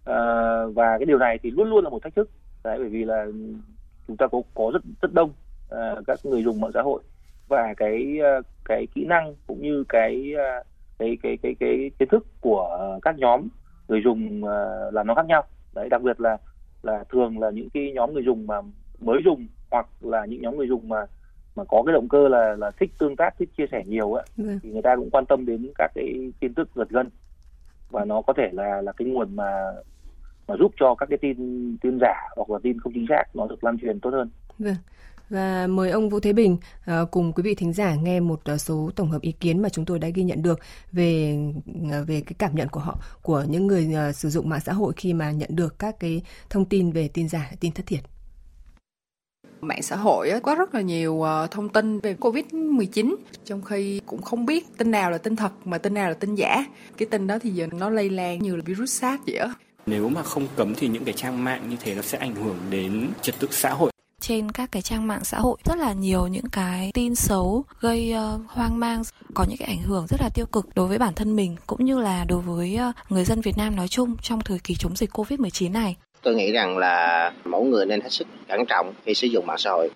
Uh, 0.00 0.76
và 0.76 0.98
cái 0.98 1.06
điều 1.06 1.18
này 1.18 1.38
thì 1.42 1.50
luôn 1.50 1.70
luôn 1.70 1.84
là 1.84 1.90
một 1.90 2.02
thách 2.02 2.14
thức. 2.14 2.30
Đấy 2.64 2.78
bởi 2.78 2.88
vì 2.88 3.04
là 3.04 3.26
chúng 4.08 4.16
ta 4.16 4.26
có 4.26 4.42
có 4.54 4.70
rất 4.72 4.82
rất 5.02 5.12
đông 5.12 5.30
uh, 5.74 6.06
các 6.06 6.18
người 6.24 6.42
dùng 6.42 6.60
mạng 6.60 6.70
xã 6.74 6.82
hội. 6.82 7.02
Và 7.48 7.74
cái 7.76 8.18
uh, 8.38 8.46
cái 8.64 8.86
kỹ 8.94 9.04
năng 9.04 9.34
cũng 9.46 9.62
như 9.62 9.84
cái 9.88 10.32
uh, 10.34 10.66
cái 10.98 11.18
cái 11.22 11.36
cái 11.42 11.54
cái 11.60 11.90
kiến 11.98 12.08
thức 12.08 12.26
của 12.40 12.98
các 13.02 13.18
nhóm 13.18 13.48
người 13.88 14.00
dùng 14.04 14.44
uh, 14.44 14.94
là 14.94 15.02
nó 15.02 15.14
khác 15.14 15.26
nhau. 15.26 15.44
Đấy 15.74 15.88
đặc 15.88 16.02
biệt 16.02 16.20
là 16.20 16.36
là 16.82 17.04
thường 17.08 17.38
là 17.38 17.50
những 17.50 17.70
cái 17.70 17.92
nhóm 17.94 18.14
người 18.14 18.24
dùng 18.24 18.46
mà 18.46 18.56
mới 19.00 19.20
dùng 19.24 19.46
hoặc 19.70 19.86
là 20.00 20.26
những 20.26 20.42
nhóm 20.42 20.56
người 20.56 20.68
dùng 20.68 20.88
mà 20.88 21.06
mà 21.56 21.64
có 21.64 21.82
cái 21.86 21.92
động 21.92 22.08
cơ 22.08 22.28
là 22.28 22.56
là 22.58 22.70
thích 22.70 22.90
tương 22.98 23.16
tác 23.16 23.38
thích 23.38 23.48
chia 23.56 23.66
sẻ 23.72 23.82
nhiều 23.86 24.14
á 24.14 24.24
ừ. 24.38 24.58
thì 24.62 24.70
người 24.70 24.82
ta 24.82 24.96
cũng 24.96 25.10
quan 25.10 25.26
tâm 25.26 25.46
đến 25.46 25.70
các 25.78 25.90
cái 25.94 26.32
tin 26.40 26.54
tức 26.54 26.68
giật 26.74 26.88
gân 26.88 27.08
và 27.90 28.04
nó 28.04 28.22
có 28.22 28.32
thể 28.36 28.48
là 28.52 28.82
là 28.82 28.92
cái 28.92 29.08
nguồn 29.08 29.36
mà 29.36 29.72
mà 30.48 30.56
giúp 30.58 30.72
cho 30.80 30.94
các 30.94 31.08
cái 31.08 31.18
tin 31.22 31.36
tin 31.82 31.98
giả 32.00 32.14
hoặc 32.36 32.50
là 32.50 32.58
tin 32.62 32.80
không 32.80 32.92
chính 32.92 33.06
xác 33.08 33.24
nó 33.34 33.46
được 33.46 33.64
lan 33.64 33.78
truyền 33.78 34.00
tốt 34.00 34.10
hơn. 34.10 34.30
Vâng. 34.58 34.76
Và 35.30 35.66
mời 35.66 35.90
ông 35.90 36.08
Vũ 36.08 36.20
Thế 36.20 36.32
Bình 36.32 36.56
uh, 36.90 37.10
cùng 37.10 37.32
quý 37.32 37.42
vị 37.42 37.54
thính 37.54 37.72
giả 37.72 37.94
nghe 37.94 38.20
một 38.20 38.40
uh, 38.54 38.60
số 38.60 38.90
tổng 38.96 39.10
hợp 39.10 39.22
ý 39.22 39.32
kiến 39.32 39.62
mà 39.62 39.68
chúng 39.68 39.84
tôi 39.84 39.98
đã 39.98 40.08
ghi 40.08 40.22
nhận 40.22 40.42
được 40.42 40.58
về 40.92 41.38
uh, 41.70 42.08
về 42.08 42.22
cái 42.26 42.34
cảm 42.38 42.54
nhận 42.54 42.68
của 42.68 42.80
họ 42.80 42.98
của 43.22 43.44
những 43.48 43.66
người 43.66 43.88
sử 44.14 44.28
dụng 44.28 44.48
mạng 44.48 44.60
xã 44.60 44.72
hội 44.72 44.92
khi 44.96 45.12
mà 45.14 45.30
nhận 45.30 45.50
được 45.52 45.78
các 45.78 46.00
cái 46.00 46.22
thông 46.50 46.64
tin 46.64 46.92
về 46.92 47.08
tin 47.08 47.28
giả, 47.28 47.50
tin 47.60 47.72
thất 47.72 47.86
thiệt 47.86 48.00
mạng 49.60 49.82
xã 49.82 49.96
hội 49.96 50.30
có 50.42 50.54
rất 50.54 50.74
là 50.74 50.80
nhiều 50.80 51.22
ờ, 51.22 51.46
thông 51.50 51.68
tin 51.68 52.00
về 52.00 52.16
Covid-19 52.20 53.14
trong 53.44 53.62
khi 53.62 54.00
cũng 54.06 54.22
không 54.22 54.46
biết 54.46 54.78
tin 54.78 54.90
nào 54.90 55.10
là 55.10 55.18
tin 55.18 55.36
thật 55.36 55.52
mà 55.64 55.78
tin 55.78 55.94
nào 55.94 56.08
là 56.08 56.14
tin 56.14 56.34
giả. 56.34 56.64
Cái 56.96 57.08
tin 57.10 57.26
đó 57.26 57.38
thì 57.42 57.50
giờ 57.50 57.66
nó 57.72 57.90
lây 57.90 58.10
lan 58.10 58.38
như 58.38 58.56
là 58.56 58.62
virus 58.66 59.00
SARS 59.00 59.22
vậy 59.26 59.36
á. 59.36 59.54
Nếu 59.86 60.08
mà 60.08 60.22
không 60.22 60.46
cấm 60.56 60.74
thì 60.74 60.88
những 60.88 61.04
cái 61.04 61.14
trang 61.14 61.44
mạng 61.44 61.66
như 61.70 61.76
thế 61.80 61.94
nó 61.94 62.02
sẽ 62.02 62.18
ảnh 62.18 62.34
hưởng 62.34 62.56
đến 62.70 63.08
trật 63.22 63.38
tự 63.38 63.48
xã 63.50 63.70
hội 63.70 63.90
trên 64.20 64.52
các 64.52 64.72
cái 64.72 64.82
trang 64.82 65.06
mạng 65.06 65.24
xã 65.24 65.38
hội 65.38 65.56
rất 65.64 65.78
là 65.78 65.92
nhiều 65.92 66.26
những 66.26 66.48
cái 66.52 66.90
tin 66.94 67.14
xấu 67.14 67.64
gây 67.80 68.14
uh, 68.34 68.40
hoang 68.46 68.78
mang 68.80 69.02
có 69.34 69.44
những 69.48 69.56
cái 69.58 69.68
ảnh 69.68 69.82
hưởng 69.82 70.06
rất 70.06 70.20
là 70.20 70.28
tiêu 70.34 70.46
cực 70.46 70.74
đối 70.74 70.88
với 70.88 70.98
bản 70.98 71.14
thân 71.14 71.36
mình 71.36 71.56
cũng 71.66 71.84
như 71.84 71.98
là 71.98 72.24
đối 72.24 72.40
với 72.40 72.78
uh, 72.88 72.94
người 73.12 73.24
dân 73.24 73.40
Việt 73.40 73.56
Nam 73.56 73.76
nói 73.76 73.88
chung 73.88 74.16
trong 74.22 74.40
thời 74.40 74.58
kỳ 74.58 74.74
chống 74.74 74.96
dịch 74.96 75.10
Covid-19 75.10 75.72
này. 75.72 75.96
Tôi 76.22 76.34
nghĩ 76.34 76.52
rằng 76.52 76.78
là 76.78 77.32
mỗi 77.44 77.64
người 77.64 77.86
nên 77.86 78.00
hết 78.00 78.10
sức 78.10 78.26
cẩn 78.48 78.66
trọng 78.66 78.92
khi 79.04 79.14
sử 79.14 79.26
dụng 79.26 79.46
mạng 79.46 79.58
xã 79.58 79.70
hội. 79.70 79.90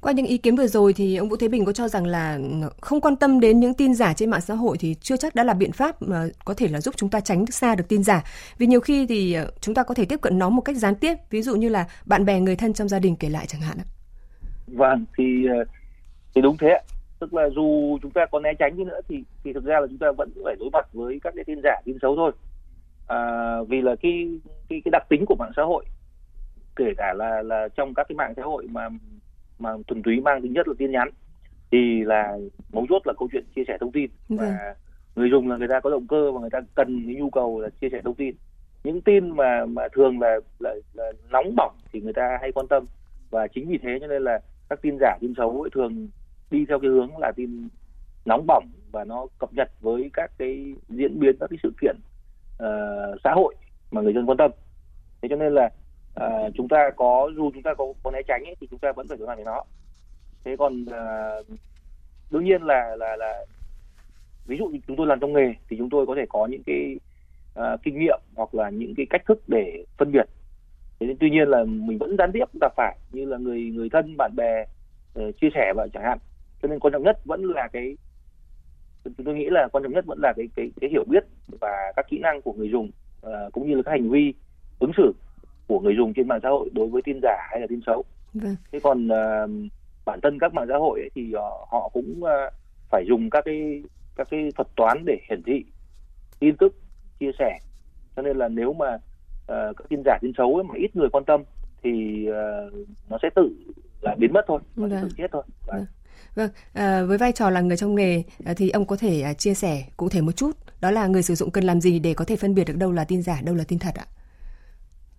Qua 0.00 0.12
những 0.12 0.26
ý 0.26 0.38
kiến 0.38 0.56
vừa 0.56 0.66
rồi 0.66 0.92
thì 0.92 1.16
ông 1.16 1.28
Vũ 1.28 1.36
Thế 1.36 1.48
Bình 1.48 1.64
có 1.64 1.72
cho 1.72 1.88
rằng 1.88 2.06
là 2.06 2.38
không 2.80 3.00
quan 3.00 3.16
tâm 3.16 3.40
đến 3.40 3.60
những 3.60 3.74
tin 3.74 3.94
giả 3.94 4.14
trên 4.14 4.30
mạng 4.30 4.40
xã 4.40 4.54
hội 4.54 4.76
thì 4.80 4.94
chưa 5.00 5.16
chắc 5.16 5.34
đã 5.34 5.44
là 5.44 5.54
biện 5.54 5.72
pháp 5.72 6.02
mà 6.02 6.26
có 6.44 6.54
thể 6.54 6.68
là 6.68 6.80
giúp 6.80 6.94
chúng 6.96 7.10
ta 7.10 7.20
tránh 7.20 7.46
xa 7.46 7.74
được 7.74 7.84
tin 7.88 8.02
giả. 8.02 8.24
Vì 8.58 8.66
nhiều 8.66 8.80
khi 8.80 9.06
thì 9.06 9.32
ờ, 9.32 9.50
chúng 9.60 9.74
ta 9.74 9.82
có 9.82 9.94
thể 9.94 10.04
tiếp 10.04 10.20
cận 10.20 10.38
nó 10.38 10.48
một 10.48 10.60
cách 10.60 10.76
gián 10.76 10.94
tiếp, 10.94 11.14
ví 11.30 11.42
dụ 11.42 11.56
như 11.56 11.68
là 11.68 11.86
bạn 12.06 12.24
bè 12.24 12.40
người 12.40 12.56
thân 12.56 12.72
trong 12.72 12.88
gia 12.88 12.98
đình 12.98 13.16
kể 13.16 13.28
lại 13.28 13.46
chẳng 13.48 13.60
hạn. 13.60 13.76
Vâng, 14.66 15.04
thì 15.18 15.46
ờ, 15.46 15.64
thì 16.34 16.40
đúng 16.40 16.56
thế. 16.60 16.78
Tức 17.20 17.34
là 17.34 17.48
dù 17.56 17.98
chúng 18.02 18.10
ta 18.10 18.26
có 18.32 18.40
né 18.40 18.50
tránh 18.58 18.76
đi 18.76 18.84
nữa 18.84 19.00
thì 19.08 19.16
thì 19.44 19.52
thực 19.52 19.64
ra 19.64 19.80
là 19.80 19.86
chúng 19.86 19.98
ta 19.98 20.06
vẫn 20.16 20.30
phải 20.44 20.56
đối 20.58 20.70
mặt 20.72 20.86
với 20.92 21.20
các 21.22 21.32
cái 21.36 21.44
tin 21.44 21.60
giả, 21.64 21.80
tin 21.84 21.98
xấu 22.02 22.16
thôi 22.16 22.32
à, 23.06 23.56
vì 23.68 23.80
là 23.80 23.96
cái 24.02 24.40
cái 24.68 24.80
cái 24.84 24.90
đặc 24.90 25.02
tính 25.08 25.24
của 25.26 25.36
mạng 25.38 25.52
xã 25.56 25.62
hội 25.62 25.84
kể 26.76 26.92
cả 26.96 27.14
là 27.16 27.42
là 27.42 27.68
trong 27.76 27.94
các 27.94 28.06
cái 28.08 28.16
mạng 28.16 28.34
xã 28.36 28.42
hội 28.42 28.66
mà 28.70 28.88
mà 29.58 29.70
thuần 29.86 30.02
túy 30.02 30.20
mang 30.20 30.42
tính 30.42 30.54
chất 30.54 30.68
là 30.68 30.74
tin 30.78 30.90
nhắn 30.90 31.08
thì 31.72 32.04
là 32.04 32.38
mấu 32.72 32.86
chốt 32.88 33.02
là 33.04 33.12
câu 33.18 33.28
chuyện 33.32 33.44
chia 33.56 33.62
sẻ 33.68 33.76
thông 33.80 33.92
tin. 33.92 34.10
Và 34.28 34.36
vâng. 34.36 34.56
người 35.16 35.30
dùng 35.30 35.50
là 35.50 35.56
người 35.56 35.68
ta 35.68 35.80
có 35.80 35.90
động 35.90 36.06
cơ 36.06 36.32
và 36.32 36.40
người 36.40 36.50
ta 36.50 36.60
cần 36.74 37.02
cái 37.06 37.14
nhu 37.14 37.30
cầu 37.30 37.60
là 37.60 37.68
chia 37.80 37.88
sẻ 37.92 38.00
thông 38.04 38.14
tin. 38.14 38.34
Những 38.84 39.00
tin 39.00 39.30
mà 39.30 39.64
mà 39.66 39.82
thường 39.92 40.20
là 40.20 40.40
là, 40.58 40.74
là 40.94 41.12
nóng 41.30 41.56
bỏng 41.56 41.76
thì 41.92 42.00
người 42.00 42.12
ta 42.12 42.38
hay 42.40 42.52
quan 42.52 42.68
tâm. 42.68 42.84
Và 43.30 43.46
chính 43.54 43.68
vì 43.68 43.78
thế 43.82 43.98
cho 44.00 44.06
nên 44.06 44.22
là 44.22 44.40
các 44.68 44.82
tin 44.82 44.96
giả 45.00 45.18
tin 45.20 45.34
xấu 45.36 45.62
ấy 45.62 45.70
thường 45.74 46.08
đi 46.50 46.64
theo 46.68 46.78
cái 46.78 46.90
hướng 46.90 47.18
là 47.18 47.32
tin 47.36 47.68
nóng 48.24 48.46
bỏng 48.46 48.68
và 48.92 49.04
nó 49.04 49.26
cập 49.38 49.52
nhật 49.52 49.68
với 49.80 50.10
các 50.12 50.30
cái 50.38 50.74
diễn 50.88 51.20
biến 51.20 51.36
các 51.40 51.46
cái 51.50 51.58
sự 51.62 51.72
kiện 51.80 51.96
uh, 52.62 53.20
xã 53.24 53.32
hội 53.32 53.54
mà 53.90 54.00
người 54.00 54.14
dân 54.14 54.26
quan 54.26 54.38
tâm. 54.38 54.50
Thế 55.22 55.28
cho 55.28 55.36
nên 55.36 55.54
là 55.54 55.70
uh, 56.24 56.52
chúng 56.54 56.68
ta 56.68 56.90
có 56.96 57.30
dù 57.36 57.50
chúng 57.54 57.62
ta 57.62 57.74
có 57.74 57.92
có 58.02 58.10
né 58.10 58.18
tránh 58.28 58.44
ấy, 58.44 58.56
thì 58.60 58.66
chúng 58.70 58.78
ta 58.78 58.92
vẫn 58.92 59.08
phải 59.08 59.18
đối 59.18 59.28
mặt 59.28 59.34
với 59.34 59.44
nó. 59.44 59.62
Thế 60.44 60.56
còn 60.58 60.82
uh, 60.82 61.46
đương 62.30 62.44
nhiên 62.44 62.62
là 62.62 62.96
là 62.98 63.16
là 63.16 63.46
ví 64.46 64.56
dụ 64.58 64.66
như 64.66 64.78
chúng 64.86 64.96
tôi 64.96 65.06
làm 65.06 65.20
trong 65.20 65.32
nghề 65.32 65.54
thì 65.68 65.76
chúng 65.76 65.90
tôi 65.90 66.06
có 66.06 66.14
thể 66.14 66.26
có 66.28 66.46
những 66.46 66.62
cái 66.66 66.96
uh, 67.58 67.82
kinh 67.82 67.98
nghiệm 67.98 68.20
hoặc 68.34 68.54
là 68.54 68.70
những 68.70 68.94
cái 68.96 69.06
cách 69.10 69.22
thức 69.26 69.42
để 69.46 69.84
phân 69.98 70.12
biệt. 70.12 70.26
Thế 71.00 71.06
nên 71.06 71.16
tuy 71.20 71.30
nhiên 71.30 71.48
là 71.48 71.64
mình 71.64 71.98
vẫn 71.98 72.16
gián 72.18 72.32
tiếp 72.32 72.44
gặp 72.60 72.72
phải 72.76 72.96
như 73.12 73.24
là 73.24 73.38
người 73.38 73.60
người 73.60 73.88
thân 73.92 74.16
bạn 74.18 74.32
bè 74.36 74.64
uh, 75.18 75.36
chia 75.40 75.48
sẻ 75.54 75.72
và 75.76 75.86
chẳng 75.92 76.02
hạn. 76.02 76.18
Cho 76.62 76.68
nên 76.68 76.78
quan 76.78 76.92
trọng 76.92 77.02
nhất 77.02 77.18
vẫn 77.24 77.44
là 77.44 77.68
cái 77.72 77.96
chúng 79.04 79.26
tôi 79.26 79.34
nghĩ 79.34 79.46
là 79.50 79.68
quan 79.72 79.84
trọng 79.84 79.92
nhất 79.92 80.06
vẫn 80.06 80.18
là 80.22 80.32
cái 80.36 80.48
cái 80.56 80.70
cái 80.80 80.90
hiểu 80.90 81.04
biết 81.08 81.24
và 81.60 81.92
các 81.96 82.06
kỹ 82.08 82.18
năng 82.18 82.42
của 82.42 82.52
người 82.52 82.70
dùng 82.70 82.90
uh, 83.26 83.52
cũng 83.52 83.68
như 83.68 83.74
là 83.74 83.82
các 83.82 83.90
hành 83.90 84.10
vi 84.10 84.34
ứng 84.78 84.92
xử 84.96 85.12
của 85.66 85.80
người 85.80 85.94
dùng 85.96 86.14
trên 86.14 86.28
mạng 86.28 86.40
xã 86.42 86.48
hội 86.48 86.70
đối 86.72 86.88
với 86.88 87.02
tin 87.02 87.20
giả 87.22 87.36
hay 87.50 87.60
là 87.60 87.66
tin 87.66 87.80
xấu. 87.86 88.04
Vâng. 88.34 88.56
Thế 88.72 88.80
còn 88.80 89.06
uh, 89.06 89.50
bản 90.04 90.20
thân 90.22 90.38
các 90.38 90.54
mạng 90.54 90.66
xã 90.68 90.76
hội 90.76 91.00
ấy, 91.00 91.10
thì 91.14 91.32
uh, 91.36 91.68
họ 91.70 91.90
cũng 91.92 92.20
uh, 92.22 92.52
phải 92.90 93.04
dùng 93.08 93.30
các 93.30 93.44
cái 93.44 93.82
các 94.16 94.28
cái 94.30 94.48
thuật 94.56 94.68
toán 94.76 95.04
để 95.04 95.18
hiển 95.28 95.42
thị 95.42 95.64
tin 96.40 96.56
tức 96.56 96.74
chia 97.20 97.30
sẻ 97.38 97.58
cho 98.16 98.22
nên 98.22 98.36
là 98.36 98.48
nếu 98.48 98.72
mà 98.72 98.94
uh, 98.94 99.76
các 99.76 99.88
tin 99.88 100.02
giả 100.04 100.18
tin 100.20 100.32
xấu 100.38 100.56
ấy 100.56 100.64
mà 100.64 100.74
ít 100.76 100.96
người 100.96 101.08
quan 101.12 101.24
tâm 101.24 101.42
thì 101.82 102.26
uh, 102.28 102.88
nó 103.10 103.18
sẽ 103.22 103.30
tự 103.34 103.50
là 104.00 104.14
biến 104.18 104.32
mất 104.32 104.44
thôi 104.48 104.60
nó 104.76 104.86
vâng. 104.86 104.90
sẽ 104.90 105.00
tự 105.02 105.08
chết 105.16 105.30
thôi 105.32 105.42
vâng. 105.66 105.76
Vâng, 105.76 105.86
à, 106.72 107.02
với 107.02 107.18
vai 107.18 107.32
trò 107.32 107.50
là 107.50 107.60
người 107.60 107.76
trong 107.76 107.94
nghề 107.94 108.22
à, 108.44 108.54
thì 108.56 108.70
ông 108.70 108.86
có 108.86 108.96
thể 108.96 109.22
à, 109.22 109.32
chia 109.32 109.54
sẻ 109.54 109.84
cụ 109.96 110.08
thể 110.08 110.20
một 110.20 110.32
chút, 110.32 110.50
đó 110.80 110.90
là 110.90 111.06
người 111.06 111.22
sử 111.22 111.34
dụng 111.34 111.50
cần 111.50 111.64
làm 111.64 111.80
gì 111.80 111.98
để 111.98 112.14
có 112.14 112.24
thể 112.24 112.36
phân 112.36 112.54
biệt 112.54 112.64
được 112.64 112.76
đâu 112.76 112.92
là 112.92 113.04
tin 113.04 113.22
giả, 113.22 113.40
đâu 113.44 113.54
là 113.54 113.64
tin 113.68 113.78
thật 113.78 113.94
ạ? 113.94 114.06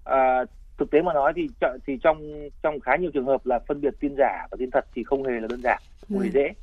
À, 0.03 0.45
thực 0.77 0.91
tế 0.91 1.01
mà 1.01 1.13
nói 1.13 1.33
thì 1.35 1.47
thì 1.87 1.97
trong 2.03 2.49
trong 2.63 2.79
khá 2.79 2.95
nhiều 2.95 3.11
trường 3.13 3.25
hợp 3.25 3.45
là 3.45 3.59
phân 3.67 3.81
biệt 3.81 3.93
tin 3.99 4.15
giả 4.17 4.47
và 4.51 4.57
tin 4.59 4.71
thật 4.71 4.85
thì 4.95 5.03
không 5.03 5.23
hề 5.23 5.39
là 5.39 5.47
đơn 5.47 5.61
giản, 5.61 5.81
không 6.09 6.19
hề 6.19 6.25
ừ. 6.25 6.31
dễ. 6.33 6.53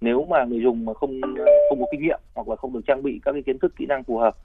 Nếu 0.00 0.26
mà 0.30 0.44
người 0.44 0.60
dùng 0.62 0.84
mà 0.84 0.94
không 0.94 1.20
không 1.68 1.80
có 1.80 1.86
kinh 1.92 2.02
nghiệm 2.02 2.20
hoặc 2.34 2.48
là 2.48 2.56
không 2.56 2.72
được 2.72 2.80
trang 2.86 3.02
bị 3.02 3.20
các 3.24 3.32
cái 3.32 3.42
kiến 3.46 3.58
thức 3.58 3.72
kỹ 3.76 3.86
năng 3.86 4.04
phù 4.04 4.18
hợp. 4.18 4.36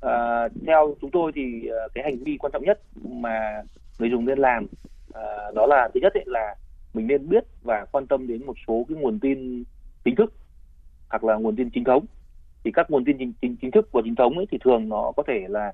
À, 0.00 0.48
theo 0.66 0.94
chúng 1.00 1.10
tôi 1.10 1.32
thì 1.34 1.70
cái 1.94 2.04
hành 2.04 2.24
vi 2.24 2.36
quan 2.36 2.52
trọng 2.52 2.64
nhất 2.64 2.80
mà 3.04 3.62
người 3.98 4.10
dùng 4.10 4.24
nên 4.24 4.38
làm 4.38 4.66
à, 5.14 5.22
đó 5.54 5.66
là 5.66 5.88
thứ 5.94 6.00
nhất 6.00 6.14
ấy 6.14 6.24
là 6.26 6.54
mình 6.94 7.06
nên 7.06 7.28
biết 7.28 7.44
và 7.62 7.86
quan 7.92 8.06
tâm 8.06 8.26
đến 8.26 8.46
một 8.46 8.56
số 8.66 8.86
cái 8.88 8.98
nguồn 8.98 9.20
tin 9.20 9.64
chính 10.04 10.16
thức 10.16 10.32
hoặc 11.08 11.24
là 11.24 11.34
nguồn 11.34 11.56
tin 11.56 11.70
chính 11.70 11.84
thống 11.84 12.04
thì 12.64 12.70
các 12.74 12.90
nguồn 12.90 13.04
tin 13.04 13.18
chính, 13.18 13.32
chính, 13.42 13.56
chính 13.62 13.70
thức 13.70 13.88
và 13.92 14.00
chính 14.04 14.14
thống 14.14 14.36
ấy 14.36 14.46
thì 14.50 14.58
thường 14.64 14.88
nó 14.88 15.12
có 15.16 15.22
thể 15.26 15.46
là 15.48 15.72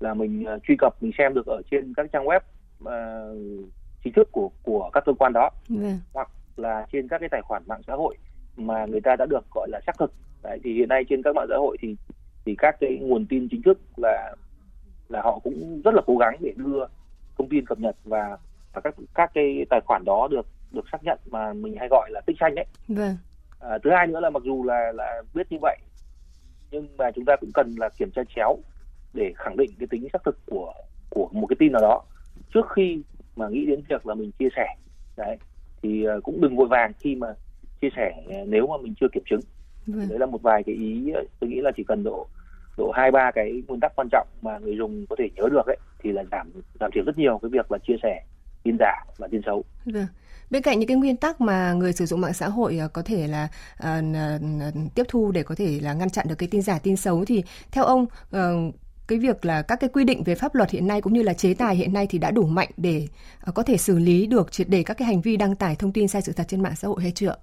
là 0.00 0.14
mình 0.14 0.44
uh, 0.54 0.62
truy 0.68 0.76
cập 0.78 1.02
mình 1.02 1.12
xem 1.18 1.34
được 1.34 1.46
ở 1.46 1.62
trên 1.70 1.94
các 1.94 2.06
trang 2.12 2.24
web 2.24 2.40
uh, 2.84 3.68
chính 4.04 4.12
thức 4.12 4.28
của 4.32 4.50
của 4.62 4.90
các 4.92 5.04
cơ 5.06 5.12
quan 5.18 5.32
đó 5.32 5.50
yeah. 5.70 5.82
Vâng. 5.82 5.98
hoặc 6.12 6.28
là 6.56 6.86
trên 6.92 7.08
các 7.08 7.18
cái 7.18 7.28
tài 7.28 7.42
khoản 7.42 7.62
mạng 7.66 7.82
xã 7.86 7.94
hội 7.94 8.16
mà 8.56 8.86
người 8.86 9.00
ta 9.00 9.16
đã 9.16 9.26
được 9.26 9.44
gọi 9.54 9.68
là 9.70 9.80
xác 9.86 9.92
thực 9.98 10.12
Đấy, 10.42 10.60
thì 10.64 10.74
hiện 10.74 10.88
nay 10.88 11.04
trên 11.08 11.22
các 11.22 11.34
mạng 11.34 11.46
xã 11.48 11.56
hội 11.56 11.76
thì 11.80 11.96
thì 12.44 12.54
các 12.58 12.76
cái 12.80 12.98
nguồn 13.00 13.26
tin 13.26 13.48
chính 13.50 13.62
thức 13.62 13.78
là 13.96 14.34
là 15.08 15.22
họ 15.22 15.38
cũng 15.44 15.80
rất 15.84 15.94
là 15.94 16.02
cố 16.06 16.16
gắng 16.16 16.36
để 16.40 16.52
đưa 16.56 16.86
thông 17.38 17.48
tin 17.48 17.66
cập 17.66 17.78
nhật 17.78 17.96
và 18.04 18.38
và 18.72 18.80
các 18.80 18.94
các 19.14 19.30
cái 19.34 19.66
tài 19.70 19.80
khoản 19.86 20.04
đó 20.04 20.28
được 20.30 20.46
được 20.72 20.84
xác 20.92 21.04
nhận 21.04 21.18
mà 21.26 21.52
mình 21.52 21.76
hay 21.78 21.88
gọi 21.90 22.10
là 22.12 22.20
tích 22.26 22.36
xanh 22.40 22.54
đấy. 22.54 22.66
Vâng. 22.88 23.16
À, 23.58 23.78
thứ 23.84 23.90
hai 23.90 24.06
nữa 24.06 24.20
là 24.20 24.30
mặc 24.30 24.42
dù 24.44 24.64
là 24.64 24.92
là 24.94 25.22
biết 25.34 25.46
như 25.50 25.58
vậy 25.62 25.78
nhưng 26.70 26.96
mà 26.98 27.10
chúng 27.14 27.24
ta 27.24 27.36
cũng 27.36 27.50
cần 27.54 27.74
là 27.78 27.88
kiểm 27.88 28.10
tra 28.10 28.22
chéo 28.36 28.56
để 29.12 29.32
khẳng 29.36 29.56
định 29.56 29.70
cái 29.78 29.86
tính 29.90 30.08
xác 30.12 30.24
thực 30.24 30.38
của 30.46 30.72
của 31.10 31.28
một 31.32 31.46
cái 31.46 31.56
tin 31.58 31.72
nào 31.72 31.82
đó 31.82 32.02
trước 32.54 32.66
khi 32.76 33.02
mà 33.36 33.48
nghĩ 33.48 33.66
đến 33.66 33.82
việc 33.88 34.06
là 34.06 34.14
mình 34.14 34.30
chia 34.38 34.48
sẻ 34.56 34.66
đấy 35.16 35.36
thì 35.82 36.04
à, 36.04 36.14
cũng 36.22 36.40
đừng 36.40 36.56
vội 36.56 36.68
vàng 36.68 36.92
khi 37.00 37.14
mà 37.14 37.34
chia 37.80 37.88
sẻ 37.96 38.12
nếu 38.46 38.66
mà 38.66 38.76
mình 38.82 38.94
chưa 39.00 39.08
kiểm 39.12 39.22
chứng 39.30 39.40
vâng. 39.86 40.08
đấy 40.08 40.18
là 40.18 40.26
một 40.26 40.42
vài 40.42 40.62
cái 40.62 40.74
ý 40.74 41.12
tôi 41.40 41.50
nghĩ 41.50 41.60
là 41.60 41.70
chỉ 41.76 41.84
cần 41.84 42.04
độ 42.04 42.28
độ 42.76 42.90
hai 42.90 43.10
ba 43.10 43.30
cái 43.30 43.62
nguyên 43.68 43.80
tắc 43.80 43.92
quan 43.96 44.08
trọng 44.12 44.28
mà 44.42 44.58
người 44.58 44.76
dùng 44.76 45.06
có 45.06 45.16
thể 45.18 45.28
nhớ 45.34 45.48
được 45.50 45.66
ấy 45.66 45.78
thì 45.98 46.12
là 46.12 46.24
giảm 46.30 46.50
giảm 46.80 46.90
thiểu 46.94 47.04
rất 47.06 47.18
nhiều 47.18 47.38
cái 47.42 47.48
việc 47.48 47.72
là 47.72 47.78
chia 47.78 47.96
sẻ 48.02 48.24
tin 48.62 48.76
giả 48.78 49.04
và 49.18 49.28
tin 49.28 49.40
xấu. 49.46 49.64
Vâng. 49.84 50.06
Bên 50.52 50.62
cạnh 50.62 50.78
những 50.78 50.88
cái 50.88 50.96
nguyên 50.96 51.16
tắc 51.16 51.40
mà 51.40 51.72
người 51.72 51.92
sử 51.92 52.06
dụng 52.06 52.20
mạng 52.20 52.32
xã 52.32 52.48
hội 52.48 52.78
ờ, 52.78 52.88
có 52.88 53.02
thể 53.02 53.26
là 53.26 53.48
uh, 53.82 54.94
tiếp 54.94 55.02
thu 55.08 55.32
để 55.32 55.42
có 55.42 55.54
thể 55.54 55.78
là 55.82 55.94
ngăn 55.94 56.10
chặn 56.10 56.26
được 56.28 56.34
cái 56.38 56.48
tin 56.50 56.62
giả, 56.62 56.78
tin 56.82 56.96
xấu 56.96 57.24
thì 57.24 57.42
theo 57.70 57.84
ông 57.84 58.02
uh, 58.36 58.74
cái 59.08 59.18
việc 59.18 59.44
là 59.44 59.62
các 59.62 59.80
cái 59.80 59.90
quy 59.92 60.04
định 60.04 60.22
về 60.24 60.34
pháp 60.34 60.54
luật 60.54 60.70
hiện 60.70 60.86
nay 60.86 61.00
cũng 61.00 61.12
như 61.12 61.22
là 61.22 61.32
chế 61.34 61.54
tài 61.54 61.76
hiện 61.76 61.92
nay 61.92 62.06
thì 62.10 62.18
đã 62.18 62.30
đủ 62.30 62.46
mạnh 62.46 62.68
để 62.76 63.06
uh, 63.48 63.54
có 63.54 63.62
thể 63.62 63.76
xử 63.76 63.98
lý 63.98 64.26
được 64.26 64.52
triệt 64.52 64.66
để 64.70 64.82
các 64.82 64.94
cái 64.94 65.06
hành 65.06 65.20
vi 65.20 65.36
đăng 65.36 65.56
tải 65.56 65.76
thông 65.76 65.92
tin 65.92 66.08
sai 66.08 66.22
sự 66.22 66.32
thật 66.36 66.44
trên 66.48 66.62
mạng 66.62 66.76
xã 66.76 66.88
hội 66.88 67.02
hay 67.02 67.12
chưa? 67.14 67.34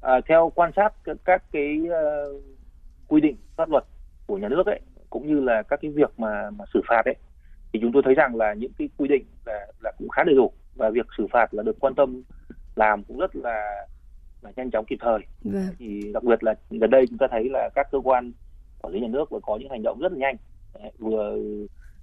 À, 0.00 0.20
theo 0.28 0.52
quan 0.54 0.70
sát 0.76 0.90
các, 1.04 1.16
các 1.24 1.42
cái 1.52 1.78
uh, 1.84 2.42
quy 3.08 3.20
định 3.20 3.36
pháp 3.56 3.68
luật 3.68 3.84
của 4.26 4.38
nhà 4.38 4.48
nước 4.48 4.66
ấy 4.66 4.80
cũng 5.10 5.26
như 5.26 5.40
là 5.40 5.62
các 5.62 5.78
cái 5.82 5.90
việc 5.90 6.10
mà 6.16 6.50
mà 6.50 6.64
xử 6.74 6.80
phạt 6.88 7.02
ấy 7.04 7.16
thì 7.72 7.78
chúng 7.82 7.92
tôi 7.92 8.02
thấy 8.04 8.14
rằng 8.14 8.36
là 8.36 8.54
những 8.54 8.72
cái 8.78 8.88
quy 8.96 9.08
định 9.08 9.24
là 9.46 9.66
là 9.80 9.92
cũng 9.98 10.08
khá 10.08 10.22
đầy 10.24 10.34
đủ 10.34 10.52
và 10.76 10.90
việc 10.90 11.06
xử 11.18 11.26
phạt 11.32 11.54
là 11.54 11.62
được 11.62 11.76
quan 11.80 11.94
tâm 11.94 12.22
làm 12.76 13.04
cũng 13.04 13.18
rất 13.18 13.36
là 13.36 13.86
là 14.42 14.52
nhanh 14.56 14.70
chóng 14.70 14.84
kịp 14.84 14.98
thời. 15.00 15.18
Vâng. 15.44 15.66
thì 15.78 16.10
đặc 16.14 16.24
biệt 16.24 16.44
là 16.44 16.54
gần 16.70 16.90
đây 16.90 17.06
chúng 17.06 17.18
ta 17.18 17.26
thấy 17.30 17.48
là 17.48 17.68
các 17.74 17.86
cơ 17.92 18.00
quan 18.04 18.32
quản 18.82 18.94
lý 18.94 19.00
nhà 19.00 19.08
nước 19.10 19.30
và 19.30 19.38
có 19.42 19.56
những 19.60 19.70
hành 19.70 19.82
động 19.82 19.98
rất 20.00 20.12
là 20.12 20.18
nhanh. 20.18 20.36
Đấy, 20.74 20.92
vừa 20.98 21.36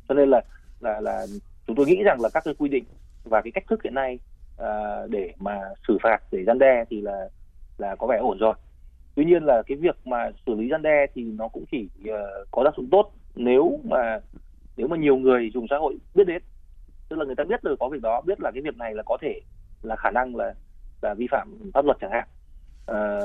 cho 0.07 0.15
nên 0.15 0.29
là 0.29 0.41
là 0.79 1.01
là 1.01 1.25
chúng 1.67 1.75
tôi 1.75 1.85
nghĩ 1.85 2.03
rằng 2.03 2.21
là 2.21 2.29
các 2.33 2.43
cái 2.45 2.53
quy 2.57 2.69
định 2.69 2.83
và 3.23 3.41
cái 3.41 3.51
cách 3.51 3.63
thức 3.69 3.83
hiện 3.83 3.93
nay 3.93 4.19
à, 4.57 5.01
để 5.09 5.33
mà 5.39 5.59
xử 5.87 5.97
phạt 6.03 6.17
để 6.31 6.43
gian 6.47 6.59
đe 6.59 6.85
thì 6.89 7.01
là 7.01 7.29
là 7.77 7.95
có 7.95 8.07
vẻ 8.07 8.17
ổn 8.17 8.37
rồi. 8.37 8.53
Tuy 9.15 9.25
nhiên 9.25 9.43
là 9.43 9.61
cái 9.67 9.77
việc 9.77 9.95
mà 10.05 10.31
xử 10.45 10.55
lý 10.55 10.69
gian 10.69 10.81
đe 10.81 11.05
thì 11.13 11.23
nó 11.23 11.47
cũng 11.47 11.63
chỉ 11.71 11.89
uh, 12.09 12.15
có 12.51 12.63
tác 12.63 12.73
dụng 12.77 12.89
tốt 12.91 13.11
nếu 13.35 13.79
mà 13.83 14.19
nếu 14.77 14.87
mà 14.87 14.97
nhiều 14.97 15.15
người 15.17 15.51
dùng 15.53 15.65
xã 15.69 15.77
hội 15.77 15.97
biết 16.15 16.27
đến 16.27 16.41
tức 17.09 17.19
là 17.19 17.25
người 17.25 17.35
ta 17.35 17.43
biết 17.43 17.63
được 17.63 17.75
có 17.79 17.89
việc 17.89 18.01
đó 18.01 18.21
biết 18.21 18.41
là 18.41 18.51
cái 18.53 18.61
việc 18.61 18.77
này 18.77 18.93
là 18.95 19.03
có 19.05 19.17
thể 19.21 19.41
là 19.81 19.95
khả 19.95 20.11
năng 20.11 20.35
là 20.35 20.53
là 21.01 21.13
vi 21.13 21.27
phạm 21.31 21.71
pháp 21.73 21.85
luật 21.85 21.97
chẳng 22.01 22.11
hạn. 22.11 22.27
À, 22.87 23.19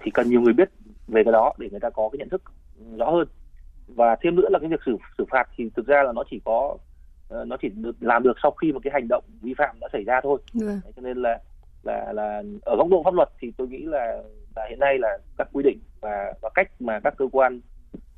thì 0.00 0.10
cần 0.10 0.28
nhiều 0.28 0.40
người 0.40 0.52
biết 0.52 0.68
về 1.08 1.24
cái 1.24 1.32
đó 1.32 1.52
để 1.58 1.68
người 1.70 1.80
ta 1.80 1.90
có 1.90 2.08
cái 2.12 2.18
nhận 2.18 2.28
thức 2.28 2.42
rõ 2.98 3.10
hơn. 3.10 3.28
Và 3.88 4.16
thêm 4.22 4.36
nữa 4.36 4.48
là 4.50 4.58
cái 4.58 4.68
việc 4.70 4.80
xử 4.86 4.96
xử 5.18 5.24
phạt 5.30 5.48
thì 5.56 5.70
thực 5.76 5.86
ra 5.86 6.02
là 6.02 6.12
nó 6.12 6.22
chỉ 6.30 6.40
có 6.44 6.76
uh, 7.34 7.46
nó 7.46 7.56
chỉ 7.62 7.68
được 7.68 7.96
làm 8.00 8.22
được 8.22 8.36
sau 8.42 8.50
khi 8.50 8.72
một 8.72 8.80
cái 8.82 8.92
hành 8.92 9.08
động 9.08 9.24
vi 9.42 9.54
phạm 9.58 9.76
đã 9.80 9.88
xảy 9.92 10.04
ra 10.04 10.20
thôi. 10.22 10.38
Ừ. 10.60 10.68
cho 10.96 11.02
nên 11.02 11.16
là 11.16 11.38
là 11.82 12.12
là 12.12 12.42
ở 12.62 12.76
góc 12.76 12.88
độ 12.88 13.02
pháp 13.04 13.14
luật 13.14 13.28
thì 13.40 13.52
tôi 13.56 13.68
nghĩ 13.68 13.82
là 13.82 14.22
là 14.56 14.66
hiện 14.70 14.78
nay 14.78 14.98
là 14.98 15.18
các 15.38 15.48
quy 15.52 15.62
định 15.62 15.78
và 16.00 16.32
và 16.40 16.50
cách 16.54 16.70
mà 16.80 17.00
các 17.00 17.14
cơ 17.16 17.24
quan 17.32 17.60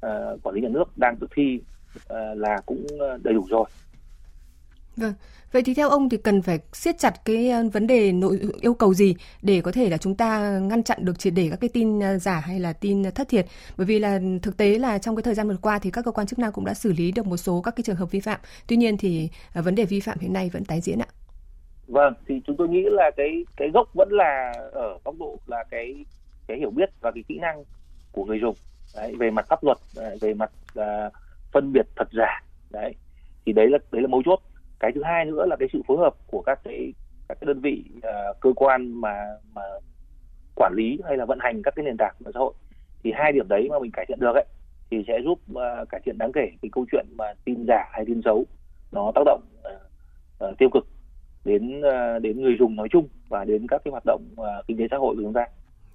uh, 0.06 0.42
quản 0.42 0.54
lý 0.54 0.60
nhà 0.60 0.68
nước 0.68 0.98
đang 0.98 1.16
thực 1.16 1.30
thi 1.34 1.60
uh, 1.96 2.38
là 2.38 2.56
cũng 2.66 2.86
đầy 3.22 3.34
đủ 3.34 3.46
rồi 3.48 3.64
Vâng. 4.98 5.12
Vậy 5.52 5.62
thì 5.62 5.74
theo 5.74 5.88
ông 5.88 6.08
thì 6.08 6.16
cần 6.16 6.42
phải 6.42 6.58
siết 6.72 6.98
chặt 6.98 7.24
cái 7.24 7.50
ờ, 7.50 7.62
vấn 7.72 7.86
đề 7.86 8.12
nội 8.12 8.38
yêu 8.60 8.74
cầu 8.74 8.94
gì 8.94 9.16
để 9.42 9.60
có 9.60 9.72
thể 9.72 9.90
là 9.90 9.96
chúng 9.96 10.14
ta 10.14 10.58
ngăn 10.58 10.82
chặn 10.82 10.98
được 11.00 11.18
triệt 11.18 11.32
để 11.36 11.48
các 11.50 11.60
cái 11.60 11.70
tin 11.72 12.00
ờ, 12.00 12.18
giả 12.18 12.40
hay 12.40 12.60
là 12.60 12.72
tin 12.72 13.02
thất 13.14 13.28
thiệt? 13.28 13.46
Bởi 13.76 13.86
vì 13.86 13.98
là 13.98 14.20
thực 14.42 14.56
tế 14.56 14.78
là 14.78 14.98
trong 14.98 15.16
cái 15.16 15.22
thời 15.22 15.34
gian 15.34 15.48
vừa 15.48 15.56
qua 15.62 15.78
thì 15.78 15.90
các 15.90 16.04
cơ 16.04 16.10
quan 16.10 16.26
chức 16.26 16.38
năng 16.38 16.52
cũng 16.52 16.64
đã 16.64 16.74
xử 16.74 16.92
lý 16.92 17.12
được 17.12 17.26
một 17.26 17.36
số 17.36 17.60
các 17.62 17.76
cái 17.76 17.82
trường 17.82 17.96
hợp 17.96 18.10
vi 18.10 18.20
phạm. 18.20 18.40
Tuy 18.66 18.76
nhiên 18.76 18.96
thì 18.96 19.28
ờ, 19.54 19.62
vấn 19.62 19.74
đề 19.74 19.84
vi 19.84 20.00
phạm 20.00 20.18
hiện 20.18 20.32
nay 20.32 20.50
vẫn 20.52 20.64
tái 20.64 20.80
diễn 20.80 20.98
ạ. 20.98 21.06
Vâng, 21.86 22.14
thì 22.28 22.40
chúng 22.46 22.56
tôi 22.56 22.68
nghĩ 22.68 22.82
là 22.90 23.10
cái 23.16 23.44
cái 23.56 23.68
gốc 23.74 23.88
vẫn 23.94 24.08
là 24.10 24.52
ở 24.72 24.98
góc 25.04 25.14
độ 25.18 25.38
là 25.46 25.64
cái 25.70 26.04
cái 26.46 26.58
hiểu 26.58 26.70
biết 26.70 26.90
và 27.00 27.10
cái 27.10 27.24
kỹ 27.28 27.38
năng 27.38 27.64
của 28.12 28.24
người 28.24 28.38
dùng 28.38 28.54
đấy, 28.96 29.14
về 29.18 29.30
mặt 29.30 29.46
pháp 29.48 29.64
luật, 29.64 29.78
về 30.20 30.34
mặt 30.34 30.50
uh, 30.78 31.12
phân 31.52 31.72
biệt 31.72 31.86
thật 31.96 32.08
giả 32.12 32.42
đấy 32.70 32.94
thì 33.46 33.52
đấy 33.52 33.66
là 33.68 33.78
đấy 33.92 34.02
là 34.02 34.08
mấu 34.08 34.22
chốt 34.24 34.40
cái 34.80 34.92
thứ 34.94 35.02
hai 35.02 35.24
nữa 35.24 35.46
là 35.46 35.56
cái 35.56 35.68
sự 35.72 35.82
phối 35.86 35.98
hợp 35.98 36.14
của 36.26 36.42
các 36.42 36.60
cái 36.64 36.92
các 37.28 37.38
cái 37.40 37.46
đơn 37.46 37.60
vị 37.60 37.84
uh, 37.96 38.40
cơ 38.40 38.52
quan 38.56 39.00
mà 39.00 39.26
mà 39.54 39.62
quản 40.54 40.72
lý 40.76 40.98
hay 41.04 41.16
là 41.16 41.24
vận 41.24 41.38
hành 41.40 41.62
các 41.62 41.74
cái 41.76 41.84
nền 41.84 41.96
tảng 41.96 42.14
mạng 42.20 42.32
xã 42.34 42.40
hội 42.40 42.54
thì 43.02 43.12
hai 43.14 43.32
điểm 43.32 43.48
đấy 43.48 43.68
mà 43.70 43.78
mình 43.78 43.90
cải 43.90 44.06
thiện 44.08 44.20
được 44.20 44.34
ấy 44.34 44.44
thì 44.90 45.04
sẽ 45.06 45.18
giúp 45.24 45.38
uh, 45.52 45.88
cải 45.88 46.00
thiện 46.04 46.18
đáng 46.18 46.32
kể 46.32 46.50
cái 46.62 46.70
câu 46.72 46.86
chuyện 46.92 47.06
mà 47.18 47.24
tin 47.44 47.64
giả 47.68 47.84
hay 47.92 48.04
tin 48.06 48.20
xấu 48.24 48.44
nó 48.92 49.12
tác 49.14 49.22
động 49.24 49.42
uh, 49.60 50.50
uh, 50.50 50.58
tiêu 50.58 50.68
cực 50.72 50.86
đến 51.44 51.80
uh, 51.80 52.22
đến 52.22 52.42
người 52.42 52.56
dùng 52.58 52.76
nói 52.76 52.88
chung 52.90 53.08
và 53.28 53.44
đến 53.44 53.66
các 53.66 53.82
cái 53.84 53.92
hoạt 53.92 54.04
động 54.06 54.22
uh, 54.32 54.66
kinh 54.66 54.78
tế 54.78 54.84
xã 54.90 54.96
hội 54.96 55.16
của 55.16 55.22
chúng 55.22 55.32
ta. 55.32 55.46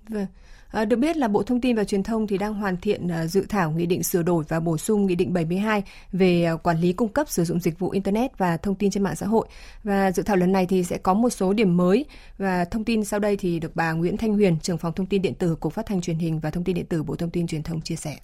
Vâng. 0.09 0.25
À, 0.73 0.85
được 0.85 0.95
biết 0.95 1.17
là 1.17 1.27
Bộ 1.27 1.43
Thông 1.43 1.61
tin 1.61 1.75
và 1.75 1.83
Truyền 1.83 2.03
thông 2.03 2.27
thì 2.27 2.37
đang 2.37 2.53
hoàn 2.53 2.77
thiện 2.77 3.07
à, 3.07 3.27
dự 3.27 3.45
thảo 3.49 3.71
nghị 3.71 3.85
định 3.85 4.03
sửa 4.03 4.21
đổi 4.21 4.43
và 4.47 4.59
bổ 4.59 4.77
sung 4.77 5.05
nghị 5.05 5.15
định 5.15 5.33
72 5.33 5.83
về 6.11 6.43
à, 6.43 6.55
quản 6.55 6.79
lý 6.79 6.93
cung 6.93 7.09
cấp 7.09 7.29
sử 7.29 7.43
dụng 7.43 7.59
dịch 7.59 7.79
vụ 7.79 7.89
internet 7.89 8.37
và 8.37 8.57
thông 8.57 8.75
tin 8.75 8.91
trên 8.91 9.03
mạng 9.03 9.15
xã 9.15 9.25
hội. 9.25 9.47
Và 9.83 10.11
dự 10.11 10.23
thảo 10.23 10.37
lần 10.37 10.51
này 10.51 10.65
thì 10.65 10.83
sẽ 10.83 10.97
có 10.97 11.13
một 11.13 11.29
số 11.29 11.53
điểm 11.53 11.77
mới 11.77 12.05
và 12.37 12.65
thông 12.65 12.83
tin 12.83 13.05
sau 13.05 13.19
đây 13.19 13.37
thì 13.37 13.59
được 13.59 13.75
bà 13.75 13.91
Nguyễn 13.91 14.17
Thanh 14.17 14.33
Huyền, 14.33 14.59
trưởng 14.59 14.77
phòng 14.77 14.93
thông 14.93 15.05
tin 15.05 15.21
điện 15.21 15.33
tử 15.35 15.55
Cục 15.55 15.73
Phát 15.73 15.85
thanh 15.85 16.01
Truyền 16.01 16.17
hình 16.17 16.39
và 16.39 16.49
Thông 16.49 16.63
tin 16.63 16.75
điện 16.75 16.85
tử 16.85 17.03
Bộ 17.03 17.15
Thông 17.15 17.29
tin 17.29 17.47
Truyền 17.47 17.63
thông 17.63 17.81
chia 17.81 17.95
sẻ 17.95 18.15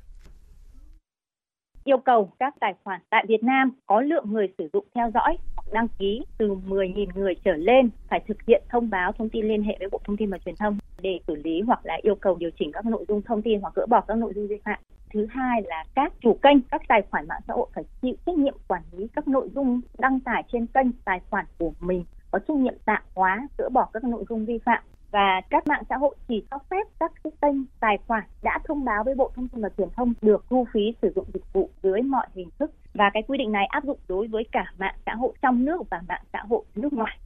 yêu 1.84 1.98
cầu 1.98 2.32
các 2.40 2.56
tài 2.60 2.74
khoản 2.84 3.02
tại 3.10 3.26
Việt 3.28 3.44
Nam 3.44 3.72
có 3.86 4.02
lượng 4.02 4.26
người 4.32 4.48
sử 4.58 4.70
dụng 4.74 4.86
theo 4.96 5.12
dõi 5.14 5.38
hoặc 5.56 5.66
đăng 5.72 5.88
ký 6.00 6.26
từ 6.38 6.56
10.000 6.68 7.08
người 7.16 7.36
trở 7.44 7.54
lên 7.54 7.90
phải 8.08 8.20
thực 8.28 8.38
hiện 8.48 8.64
thông 8.70 8.90
báo 8.90 9.12
thông 9.12 9.30
tin 9.30 9.48
liên 9.48 9.64
hệ 9.64 9.76
với 9.80 9.90
Bộ 9.92 10.00
Thông 10.04 10.18
tin 10.18 10.30
và 10.30 10.38
Truyền 10.38 10.56
thông 10.56 10.78
để 11.02 11.20
xử 11.28 11.36
lý 11.36 11.62
hoặc 11.62 11.80
là 11.86 11.98
yêu 12.02 12.16
cầu 12.16 12.36
điều 12.36 12.50
chỉnh 12.60 12.72
các 12.72 12.86
nội 12.86 13.06
dung 13.08 13.22
thông 13.22 13.42
tin 13.42 13.62
hoặc 13.62 13.74
gỡ 13.76 13.86
bỏ 13.90 14.02
các 14.02 14.18
nội 14.18 14.34
dung 14.36 14.48
vi 14.48 14.58
phạm. 14.66 14.80
Thứ 15.14 15.28
hai 15.30 15.62
là 15.66 15.84
các 15.96 16.14
chủ 16.22 16.34
kênh, 16.34 16.62
các 16.62 16.82
tài 16.88 17.02
khoản 17.12 17.28
mạng 17.28 17.42
xã 17.48 17.54
hội 17.54 17.68
phải 17.76 17.84
chịu 18.02 18.16
trách 18.26 18.38
nhiệm 18.38 18.56
quản 18.68 18.82
lý 18.92 19.08
các 19.16 19.28
nội 19.28 19.50
dung 19.56 19.82
đăng 19.98 20.20
tải 20.20 20.44
trên 20.52 20.68
kênh 20.68 20.92
tài 21.06 21.20
khoản 21.30 21.46
của 21.58 21.72
mình 21.80 22.04
có 22.32 22.40
trách 22.40 22.58
nhiệm 22.58 22.74
tạm 22.86 23.04
hóa, 23.16 23.48
gỡ 23.58 23.70
bỏ 23.70 23.90
các 23.94 24.04
nội 24.04 24.24
dung 24.30 24.46
vi 24.46 24.58
phạm 24.66 24.84
và 25.12 25.42
các 25.50 25.68
mạng 25.68 25.84
xã 25.90 25.98
hội 25.98 26.16
chỉ 26.28 26.44
cho 26.52 26.58
phép 26.70 26.88
các 27.00 27.12
cái 27.24 27.32
kênh 27.42 27.66
tài 27.80 27.98
khoản 28.08 28.24
đã 28.44 28.60
thông 28.68 28.86
báo 28.86 29.04
với 29.04 29.16
Bộ 29.16 29.32
Thông 29.36 29.48
tin 29.48 29.62
và 29.62 29.70
Truyền 29.78 29.90
thông 29.96 30.14
được 30.22 30.46
thu 30.50 30.68
phí 30.74 30.82
sử 31.02 31.12
dụng 31.16 31.26
dịch 31.34 31.54
vụ 31.54 31.70
dưới 31.84 32.02
mọi 32.02 32.28
hình 32.36 32.50
thức 32.60 32.72
và 32.94 33.10
cái 33.14 33.24
quy 33.28 33.38
định 33.38 33.52
này 33.52 33.66
áp 33.66 33.84
dụng 33.84 34.00
đối 34.08 34.28
với 34.28 34.44
cả 34.52 34.74
mạng 34.78 34.96
xã 35.06 35.16
hội 35.16 35.34
trong 35.42 35.66
nước 35.66 35.90
và 35.90 36.02
mạng 36.08 36.22
xã 36.34 36.40
hội 36.50 36.64
nước 36.76 36.94
ngoài. 36.94 37.18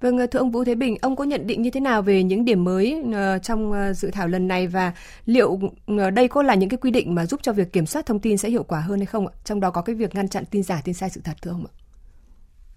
Vâng, 0.00 0.18
thưa 0.30 0.38
ông 0.38 0.50
Vũ 0.50 0.64
Thế 0.64 0.74
Bình, 0.74 0.96
ông 1.02 1.16
có 1.16 1.24
nhận 1.24 1.46
định 1.46 1.62
như 1.62 1.70
thế 1.70 1.80
nào 1.80 2.02
về 2.02 2.22
những 2.22 2.44
điểm 2.44 2.64
mới 2.64 3.02
uh, 3.06 3.42
trong 3.42 3.70
uh, 3.70 3.96
dự 3.96 4.10
thảo 4.10 4.28
lần 4.28 4.48
này 4.48 4.66
và 4.66 4.92
liệu 5.26 5.50
uh, 5.52 5.70
đây 6.14 6.28
có 6.28 6.42
là 6.42 6.54
những 6.54 6.68
cái 6.68 6.78
quy 6.78 6.90
định 6.90 7.14
mà 7.14 7.26
giúp 7.26 7.40
cho 7.42 7.52
việc 7.52 7.72
kiểm 7.72 7.86
soát 7.86 8.06
thông 8.06 8.20
tin 8.20 8.36
sẽ 8.36 8.48
hiệu 8.48 8.62
quả 8.62 8.80
hơn 8.80 8.98
hay 8.98 9.06
không 9.06 9.26
ạ? 9.26 9.32
Trong 9.44 9.60
đó 9.60 9.70
có 9.70 9.82
cái 9.82 9.94
việc 9.94 10.14
ngăn 10.14 10.28
chặn 10.28 10.44
tin 10.50 10.62
giả, 10.62 10.80
tin 10.84 10.94
sai 10.94 11.10
sự 11.10 11.20
thật 11.24 11.36
thưa 11.42 11.50
ông 11.50 11.66
ạ? 11.66 11.72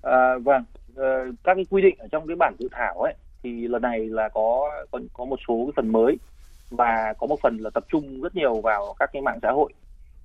À, 0.01 0.37
vâng, 0.43 0.63
các 1.43 1.55
cái 1.55 1.65
quy 1.69 1.81
định 1.81 1.95
ở 1.97 2.07
trong 2.11 2.27
cái 2.27 2.35
bản 2.39 2.55
dự 2.59 2.67
thảo 2.71 3.01
ấy 3.01 3.13
thì 3.43 3.67
lần 3.67 3.81
này 3.81 3.99
là 4.05 4.29
có 4.29 4.71
có, 4.91 4.99
có 5.13 5.25
một 5.25 5.39
số 5.47 5.65
cái 5.65 5.73
phần 5.75 5.91
mới 5.91 6.17
và 6.69 7.13
có 7.17 7.27
một 7.27 7.39
phần 7.41 7.57
là 7.57 7.69
tập 7.69 7.85
trung 7.89 8.21
rất 8.21 8.35
nhiều 8.35 8.61
vào 8.61 8.95
các 8.99 9.09
cái 9.13 9.21
mạng 9.21 9.39
xã 9.41 9.51
hội. 9.51 9.73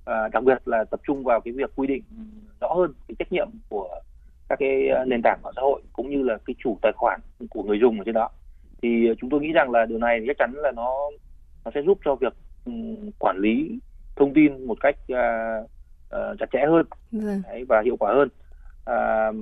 À, 0.05 0.27
đặc 0.33 0.43
biệt 0.43 0.67
là 0.67 0.83
tập 0.83 0.99
trung 1.07 1.23
vào 1.23 1.41
cái 1.41 1.53
việc 1.53 1.71
quy 1.75 1.87
định 1.87 2.03
rõ 2.61 2.73
hơn 2.73 2.93
cái 3.07 3.15
trách 3.19 3.31
nhiệm 3.31 3.49
của 3.69 3.99
các 4.49 4.59
cái 4.59 4.89
nền 5.07 5.21
tảng 5.23 5.39
mạng 5.43 5.53
xã 5.55 5.61
hội 5.61 5.81
cũng 5.93 6.09
như 6.09 6.23
là 6.23 6.37
cái 6.45 6.55
chủ 6.63 6.77
tài 6.81 6.91
khoản 6.95 7.19
của 7.49 7.63
người 7.63 7.79
dùng 7.81 7.99
ở 7.99 8.03
trên 8.05 8.15
đó. 8.15 8.29
Thì 8.81 9.07
chúng 9.21 9.29
tôi 9.29 9.41
nghĩ 9.41 9.51
rằng 9.51 9.71
là 9.71 9.85
điều 9.85 9.97
này 9.97 10.23
chắc 10.27 10.37
chắn 10.39 10.53
là 10.53 10.71
nó 10.71 10.93
nó 11.65 11.71
sẽ 11.75 11.81
giúp 11.85 11.99
cho 12.05 12.15
việc 12.15 12.33
um, 12.65 13.11
quản 13.19 13.37
lý 13.37 13.79
thông 14.15 14.33
tin 14.33 14.67
một 14.67 14.77
cách 14.81 14.95
uh, 15.13 15.69
uh, 16.15 16.39
chặt 16.39 16.45
chẽ 16.51 16.59
hơn. 16.67 16.85
Vâng. 17.11 17.41
Đấy, 17.43 17.65
và 17.69 17.81
hiệu 17.85 17.95
quả 17.99 18.13
hơn. 18.13 18.29
Uh, 18.89 19.35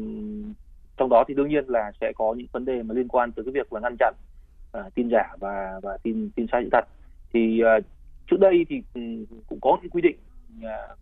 trong 0.98 1.10
đó 1.10 1.24
thì 1.28 1.34
đương 1.34 1.50
nhiên 1.50 1.66
là 1.68 1.92
sẽ 2.02 2.12
có 2.16 2.34
những 2.38 2.48
vấn 2.52 2.66
đề 2.66 2.84
mà 2.84 2.96
liên 2.96 3.08
quan 3.08 3.32
tới 3.32 3.46
cái 3.46 3.52
việc 3.52 3.74
là 3.74 3.80
ngăn 3.80 3.96
chặn 4.00 4.14
uh, 4.78 4.96
tin 4.96 5.10
giả 5.12 5.36
và 5.40 5.80
và 5.84 5.98
tin 6.04 6.30
tin 6.36 6.46
sai 6.52 6.62
sự 6.64 6.70
thật. 6.72 6.86
Thì 7.34 7.62
uh, 7.78 7.86
trước 8.32 8.40
đây 8.40 8.66
thì 8.70 8.84
um, 8.94 9.26
cũng 9.48 9.60
có 9.62 9.78
những 9.82 9.92
quy 9.92 10.02
định 10.02 10.18
uh, 10.60 10.98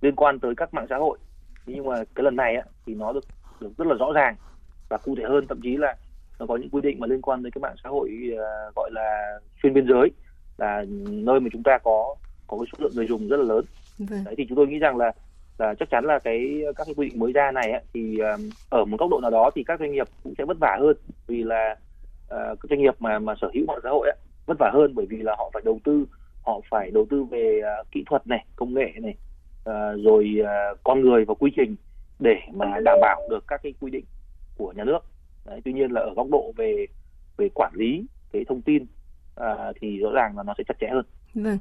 liên 0.00 0.16
quan 0.16 0.40
tới 0.40 0.54
các 0.56 0.74
mạng 0.74 0.86
xã 0.90 0.96
hội. 0.96 1.18
Nhưng 1.66 1.86
mà 1.86 1.96
cái 2.14 2.24
lần 2.24 2.36
này 2.36 2.56
á, 2.56 2.62
thì 2.86 2.94
nó 2.94 3.12
được 3.12 3.24
được 3.60 3.70
rất 3.78 3.86
là 3.86 3.94
rõ 3.94 4.12
ràng 4.12 4.36
và 4.88 4.98
cụ 4.98 5.14
thể 5.18 5.24
hơn. 5.28 5.46
Thậm 5.48 5.60
chí 5.62 5.76
là 5.76 5.96
nó 6.38 6.46
có 6.46 6.56
những 6.56 6.70
quy 6.70 6.80
định 6.80 7.00
mà 7.00 7.06
liên 7.06 7.22
quan 7.22 7.42
đến 7.42 7.52
cái 7.52 7.60
mạng 7.60 7.76
xã 7.84 7.88
hội 7.88 8.10
uh, 8.32 8.74
gọi 8.74 8.90
là 8.92 9.38
xuyên 9.62 9.74
biên 9.74 9.86
giới 9.88 10.10
là 10.58 10.84
nơi 11.08 11.40
mà 11.40 11.48
chúng 11.52 11.62
ta 11.62 11.78
có 11.78 12.14
có 12.46 12.58
cái 12.58 12.66
số 12.72 12.78
lượng 12.84 12.92
người 12.94 13.06
dùng 13.06 13.28
rất 13.28 13.36
là 13.36 13.44
lớn. 13.44 13.64
Vâng. 13.98 14.24
đấy 14.24 14.34
thì 14.38 14.46
chúng 14.48 14.56
tôi 14.56 14.66
nghĩ 14.66 14.78
rằng 14.78 14.96
là 14.96 15.12
là 15.58 15.74
chắc 15.78 15.90
chắn 15.90 16.04
là 16.04 16.18
cái 16.18 16.62
các 16.76 16.84
cái 16.84 16.94
quy 16.94 17.08
định 17.08 17.18
mới 17.18 17.32
ra 17.32 17.50
này 17.52 17.72
ấy, 17.72 17.82
thì 17.94 18.18
ờ, 18.18 18.36
ở 18.70 18.84
một 18.84 18.96
góc 19.00 19.10
độ 19.10 19.20
nào 19.20 19.30
đó 19.30 19.50
thì 19.54 19.64
các 19.64 19.80
doanh 19.80 19.92
nghiệp 19.92 20.08
cũng 20.24 20.34
sẽ 20.38 20.44
vất 20.44 20.56
vả 20.60 20.76
hơn 20.80 20.96
vì 21.26 21.42
là 21.42 21.76
uh, 22.24 22.60
các 22.60 22.70
doanh 22.70 22.80
nghiệp 22.80 22.94
mà 22.98 23.18
mà 23.18 23.34
sở 23.40 23.50
hữu 23.54 23.66
mạng 23.66 23.80
xã 23.82 23.90
hội 23.90 24.08
ấy, 24.08 24.16
vất 24.46 24.56
vả 24.58 24.70
hơn 24.74 24.94
bởi 24.94 25.06
vì 25.06 25.16
là 25.16 25.34
họ 25.38 25.50
phải 25.54 25.62
đầu 25.64 25.80
tư 25.84 26.06
họ 26.42 26.60
phải 26.70 26.90
đầu 26.90 27.06
tư 27.10 27.24
về 27.24 27.60
uh, 27.80 27.90
kỹ 27.90 28.04
thuật 28.06 28.26
này 28.26 28.44
công 28.56 28.74
nghệ 28.74 28.92
này 29.02 29.14
uh, 29.70 30.04
rồi 30.04 30.40
uh, 30.40 30.78
con 30.84 31.00
người 31.00 31.24
và 31.24 31.34
quy 31.34 31.50
trình 31.56 31.76
để 32.18 32.36
mà 32.52 32.66
đảm 32.84 32.98
bảo 33.00 33.22
được 33.30 33.44
các 33.48 33.60
cái 33.62 33.74
quy 33.80 33.90
định 33.90 34.04
của 34.58 34.72
nhà 34.76 34.84
nước 34.84 34.98
Đấy, 35.44 35.60
tuy 35.64 35.72
nhiên 35.72 35.90
là 35.90 36.00
ở 36.00 36.14
góc 36.16 36.26
độ 36.30 36.52
về 36.56 36.86
về 37.36 37.48
quản 37.54 37.72
lý 37.74 38.06
cái 38.32 38.44
thông 38.48 38.62
tin 38.62 38.86
à, 39.36 39.72
thì 39.80 39.98
rõ 39.98 40.10
ràng 40.14 40.36
là 40.36 40.42
nó 40.42 40.54
sẽ 40.58 40.64
chặt 40.68 40.74
chẽ 40.80 40.88
hơn. 40.92 41.04
Vâng. 41.34 41.58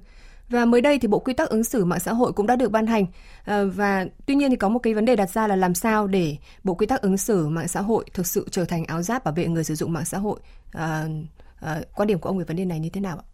Và 0.51 0.65
mới 0.65 0.81
đây 0.81 0.99
thì 0.99 1.07
Bộ 1.07 1.19
Quy 1.19 1.33
tắc 1.33 1.49
ứng 1.49 1.63
xử 1.63 1.85
mạng 1.85 1.99
xã 1.99 2.13
hội 2.13 2.33
cũng 2.33 2.47
đã 2.47 2.55
được 2.55 2.71
ban 2.71 2.85
hành 2.85 3.05
à, 3.45 3.63
và 3.75 4.05
tuy 4.25 4.35
nhiên 4.35 4.49
thì 4.49 4.55
có 4.55 4.69
một 4.69 4.79
cái 4.79 4.93
vấn 4.93 5.05
đề 5.05 5.15
đặt 5.15 5.29
ra 5.29 5.47
là 5.47 5.55
làm 5.55 5.73
sao 5.73 6.07
để 6.07 6.35
Bộ 6.63 6.73
Quy 6.73 6.85
tắc 6.85 7.01
ứng 7.01 7.17
xử 7.17 7.47
mạng 7.49 7.67
xã 7.67 7.81
hội 7.81 8.05
thực 8.13 8.25
sự 8.25 8.47
trở 8.51 8.65
thành 8.65 8.85
áo 8.85 9.01
giáp 9.01 9.23
bảo 9.23 9.33
vệ 9.37 9.47
người 9.47 9.63
sử 9.63 9.75
dụng 9.75 9.93
mạng 9.93 10.05
xã 10.05 10.17
hội. 10.17 10.39
À, 10.73 11.05
à, 11.61 11.81
quan 11.95 12.07
điểm 12.07 12.19
của 12.19 12.29
ông 12.29 12.37
về 12.37 12.45
vấn 12.47 12.57
đề 12.57 12.65
này 12.65 12.79
như 12.79 12.89
thế 12.93 13.01
nào 13.01 13.17
ạ? 13.17 13.25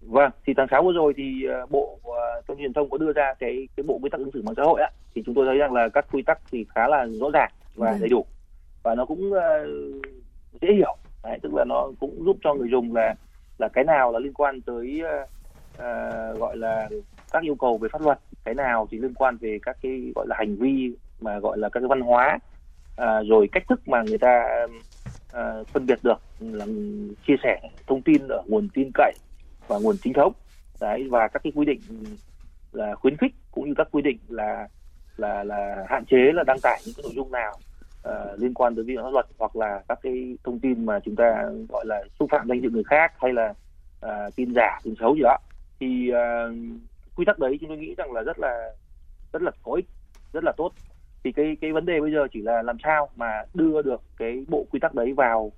Vâng, 0.00 0.30
thì 0.46 0.52
tháng 0.56 0.66
6 0.70 0.82
vừa 0.82 0.92
rồi 0.92 1.12
thì 1.16 1.46
Bộ 1.70 1.98
Thông 2.48 2.58
truyền 2.58 2.72
thông 2.72 2.90
có 2.90 2.98
đưa 2.98 3.12
ra 3.12 3.34
cái 3.38 3.68
cái 3.76 3.84
bộ 3.84 3.98
quy 4.02 4.10
tắc 4.10 4.20
ứng 4.20 4.30
xử 4.32 4.42
mạng 4.42 4.54
xã 4.56 4.62
hội 4.62 4.80
á 4.80 4.90
thì 5.14 5.22
chúng 5.26 5.34
tôi 5.34 5.46
thấy 5.46 5.58
rằng 5.58 5.72
là 5.72 5.88
các 5.88 6.06
quy 6.12 6.22
tắc 6.22 6.38
thì 6.50 6.66
khá 6.74 6.88
là 6.88 7.06
rõ 7.20 7.30
ràng 7.32 7.50
và 7.74 7.90
vâng. 7.90 8.00
đầy 8.00 8.08
đủ 8.08 8.24
và 8.82 8.94
nó 8.94 9.04
cũng 9.04 9.32
uh, 9.32 9.40
dễ 10.60 10.68
hiểu. 10.76 10.96
Đấy, 11.24 11.38
tức 11.42 11.54
là 11.54 11.64
nó 11.64 11.90
cũng 12.00 12.24
giúp 12.24 12.36
cho 12.44 12.54
người 12.54 12.68
dùng 12.70 12.94
là 12.94 13.14
là 13.58 13.68
cái 13.68 13.84
nào 13.84 14.12
là 14.12 14.18
liên 14.18 14.32
quan 14.32 14.60
tới 14.60 15.00
uh, 15.02 15.28
uh, 15.74 16.38
gọi 16.38 16.56
là 16.56 16.88
các 17.32 17.42
yêu 17.42 17.54
cầu 17.54 17.78
về 17.78 17.88
pháp 17.92 18.02
luật, 18.02 18.18
cái 18.44 18.54
nào 18.54 18.88
thì 18.90 18.98
liên 18.98 19.14
quan 19.14 19.36
về 19.36 19.58
các 19.62 19.76
cái 19.82 20.12
gọi 20.14 20.26
là 20.28 20.36
hành 20.38 20.56
vi 20.56 20.92
mà 21.20 21.38
gọi 21.38 21.58
là 21.58 21.68
các 21.68 21.80
cái 21.80 21.88
văn 21.88 22.00
hóa 22.00 22.38
uh, 23.02 23.26
rồi 23.28 23.48
cách 23.52 23.62
thức 23.68 23.88
mà 23.88 24.02
người 24.02 24.18
ta 24.18 24.66
uh, 25.38 25.68
phân 25.68 25.86
biệt 25.86 25.98
được 26.02 26.18
là 26.40 26.66
chia 27.26 27.36
sẻ 27.42 27.60
thông 27.86 28.02
tin 28.02 28.28
ở 28.28 28.42
nguồn 28.46 28.68
tin 28.74 28.90
cậy 28.94 29.12
và 29.68 29.78
nguồn 29.78 29.96
chính 30.02 30.12
thống. 30.12 30.32
Đấy 30.80 31.08
và 31.10 31.28
các 31.28 31.42
cái 31.44 31.52
quy 31.56 31.64
định 31.64 31.80
là 32.72 32.94
khuyến 32.94 33.16
khích 33.16 33.34
cũng 33.50 33.68
như 33.68 33.74
các 33.76 33.88
quy 33.90 34.02
định 34.02 34.18
là 34.28 34.68
là 35.16 35.44
là 35.44 35.84
hạn 35.88 36.04
chế 36.04 36.32
là 36.34 36.44
đăng 36.46 36.60
tải 36.62 36.80
những 36.86 36.94
cái 36.96 37.02
nội 37.02 37.12
dung 37.14 37.32
nào 37.32 37.52
uh, 38.08 38.40
liên 38.40 38.54
quan 38.54 38.74
tới 38.74 38.84
vi 38.84 38.96
phạm 38.96 39.04
pháp 39.04 39.10
luật 39.12 39.26
hoặc 39.38 39.56
là 39.56 39.82
các 39.88 39.98
cái 40.02 40.36
thông 40.44 40.60
tin 40.60 40.86
mà 40.86 41.00
chúng 41.04 41.16
ta 41.16 41.44
gọi 41.68 41.86
là 41.86 42.04
xúc 42.18 42.28
phạm 42.32 42.48
danh 42.48 42.60
dự 42.60 42.70
người 42.70 42.84
khác 42.84 43.12
hay 43.18 43.32
là 43.32 43.54
uh, 44.06 44.36
tin 44.36 44.52
giả 44.54 44.78
tin 44.82 44.94
xấu 45.00 45.14
gì 45.14 45.20
đó 45.22 45.36
thì 45.80 46.10
uh, 46.12 46.54
quy 47.16 47.24
tắc 47.24 47.38
đấy 47.38 47.58
chúng 47.60 47.68
tôi 47.68 47.78
nghĩ 47.78 47.94
rằng 47.98 48.12
là 48.12 48.22
rất 48.22 48.38
là 48.38 48.70
rất 49.32 49.42
là 49.42 49.50
có 49.62 49.72
ích 49.72 49.86
rất 50.32 50.44
là 50.44 50.52
tốt. 50.56 50.72
Thì 51.24 51.32
cái 51.32 51.56
cái 51.60 51.72
vấn 51.72 51.86
đề 51.86 52.00
bây 52.00 52.12
giờ 52.12 52.26
chỉ 52.32 52.42
là 52.42 52.62
làm 52.62 52.76
sao 52.84 53.08
mà 53.16 53.42
đưa 53.54 53.82
được 53.82 54.02
cái 54.16 54.44
bộ 54.48 54.66
quy 54.70 54.80
tắc 54.80 54.94
đấy 54.94 55.12
vào 55.12 55.52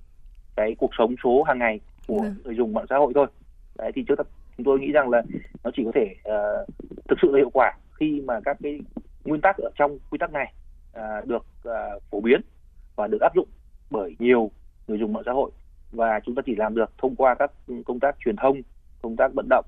cái 0.55 0.75
cuộc 0.77 0.91
sống 0.97 1.15
số 1.23 1.43
hàng 1.43 1.59
ngày 1.59 1.79
của 2.07 2.19
ừ. 2.19 2.29
người 2.43 2.55
dùng 2.55 2.73
mạng 2.73 2.85
xã 2.89 2.97
hội 2.97 3.11
thôi. 3.15 3.27
Đấy 3.77 3.91
thì 3.95 4.03
trước 4.07 4.19
chúng 4.57 4.65
tôi 4.65 4.79
nghĩ 4.79 4.91
rằng 4.91 5.09
là 5.09 5.21
nó 5.63 5.71
chỉ 5.75 5.83
có 5.85 5.91
thể 5.95 6.15
uh, 6.19 6.69
thực 7.07 7.19
sự 7.21 7.31
là 7.31 7.37
hiệu 7.37 7.49
quả 7.53 7.73
khi 7.99 8.21
mà 8.25 8.39
các 8.45 8.57
cái 8.63 8.79
nguyên 9.25 9.41
tắc 9.41 9.57
ở 9.57 9.69
trong 9.75 9.97
quy 10.09 10.17
tắc 10.17 10.33
này 10.33 10.53
uh, 10.97 11.27
được 11.27 11.45
uh, 11.67 12.03
phổ 12.11 12.21
biến 12.21 12.41
và 12.95 13.07
được 13.07 13.21
áp 13.21 13.35
dụng 13.35 13.47
bởi 13.91 14.15
nhiều 14.19 14.51
người 14.87 14.99
dùng 14.99 15.13
mạng 15.13 15.23
xã 15.25 15.31
hội. 15.31 15.51
Và 15.91 16.19
chúng 16.25 16.35
ta 16.35 16.41
chỉ 16.45 16.55
làm 16.55 16.75
được 16.75 16.91
thông 16.97 17.15
qua 17.15 17.35
các 17.35 17.51
công 17.85 17.99
tác 17.99 18.15
truyền 18.25 18.35
thông 18.35 18.61
công 19.01 19.15
tác 19.15 19.33
vận 19.33 19.47
động 19.49 19.65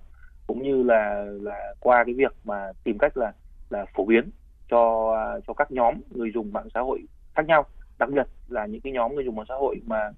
cũng 0.47 0.63
như 0.63 0.83
là 0.83 1.25
là 1.41 1.73
qua 1.79 2.03
cái 2.05 2.15
việc 2.15 2.36
mà 2.43 2.71
tìm 2.83 2.97
cách 2.97 3.17
là 3.17 3.31
là 3.69 3.86
phổ 3.95 4.05
biến 4.05 4.29
cho 4.69 5.13
cho 5.47 5.53
các 5.53 5.71
nhóm 5.71 5.95
người 6.10 6.31
dùng 6.33 6.53
mạng 6.53 6.67
xã 6.73 6.79
hội 6.79 7.01
khác 7.36 7.45
nhau 7.47 7.65
đặc 7.99 8.10
biệt 8.10 8.27
là 8.47 8.65
những 8.65 8.81
cái 8.81 8.93
nhóm 8.93 9.15
người 9.15 9.25
dùng 9.25 9.36
mạng 9.36 9.45
xã 9.49 9.55
hội 9.55 9.81
mà 9.86 10.12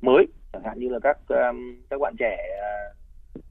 mới 0.00 0.26
chẳng 0.52 0.62
hạn 0.64 0.78
như 0.78 0.88
là 0.88 0.98
các 1.02 1.18
um, 1.28 1.76
các 1.90 2.00
bạn 2.00 2.14
trẻ 2.18 2.36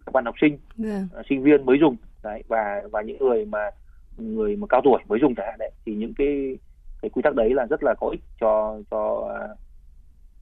các 0.05 0.11
bạn 0.13 0.25
học 0.25 0.35
sinh 0.41 0.57
yeah. 0.83 1.01
Dạ. 1.13 1.21
sinh 1.29 1.43
viên 1.43 1.65
mới 1.65 1.77
dùng 1.79 1.95
đấy 2.23 2.43
và 2.47 2.81
và 2.91 3.01
những 3.01 3.17
người 3.19 3.45
mà 3.45 3.69
người 4.17 4.55
mà 4.55 4.67
cao 4.69 4.81
tuổi 4.83 5.01
mới 5.07 5.19
dùng 5.21 5.35
chẳng 5.35 5.45
hạn 5.49 5.59
đấy 5.59 5.71
thì 5.85 5.95
những 5.95 6.13
cái 6.17 6.57
cái 7.01 7.09
quy 7.09 7.21
tắc 7.21 7.35
đấy 7.35 7.53
là 7.53 7.65
rất 7.65 7.83
là 7.83 7.93
có 7.99 8.09
ích 8.09 8.21
cho 8.39 8.79
cho 8.91 9.29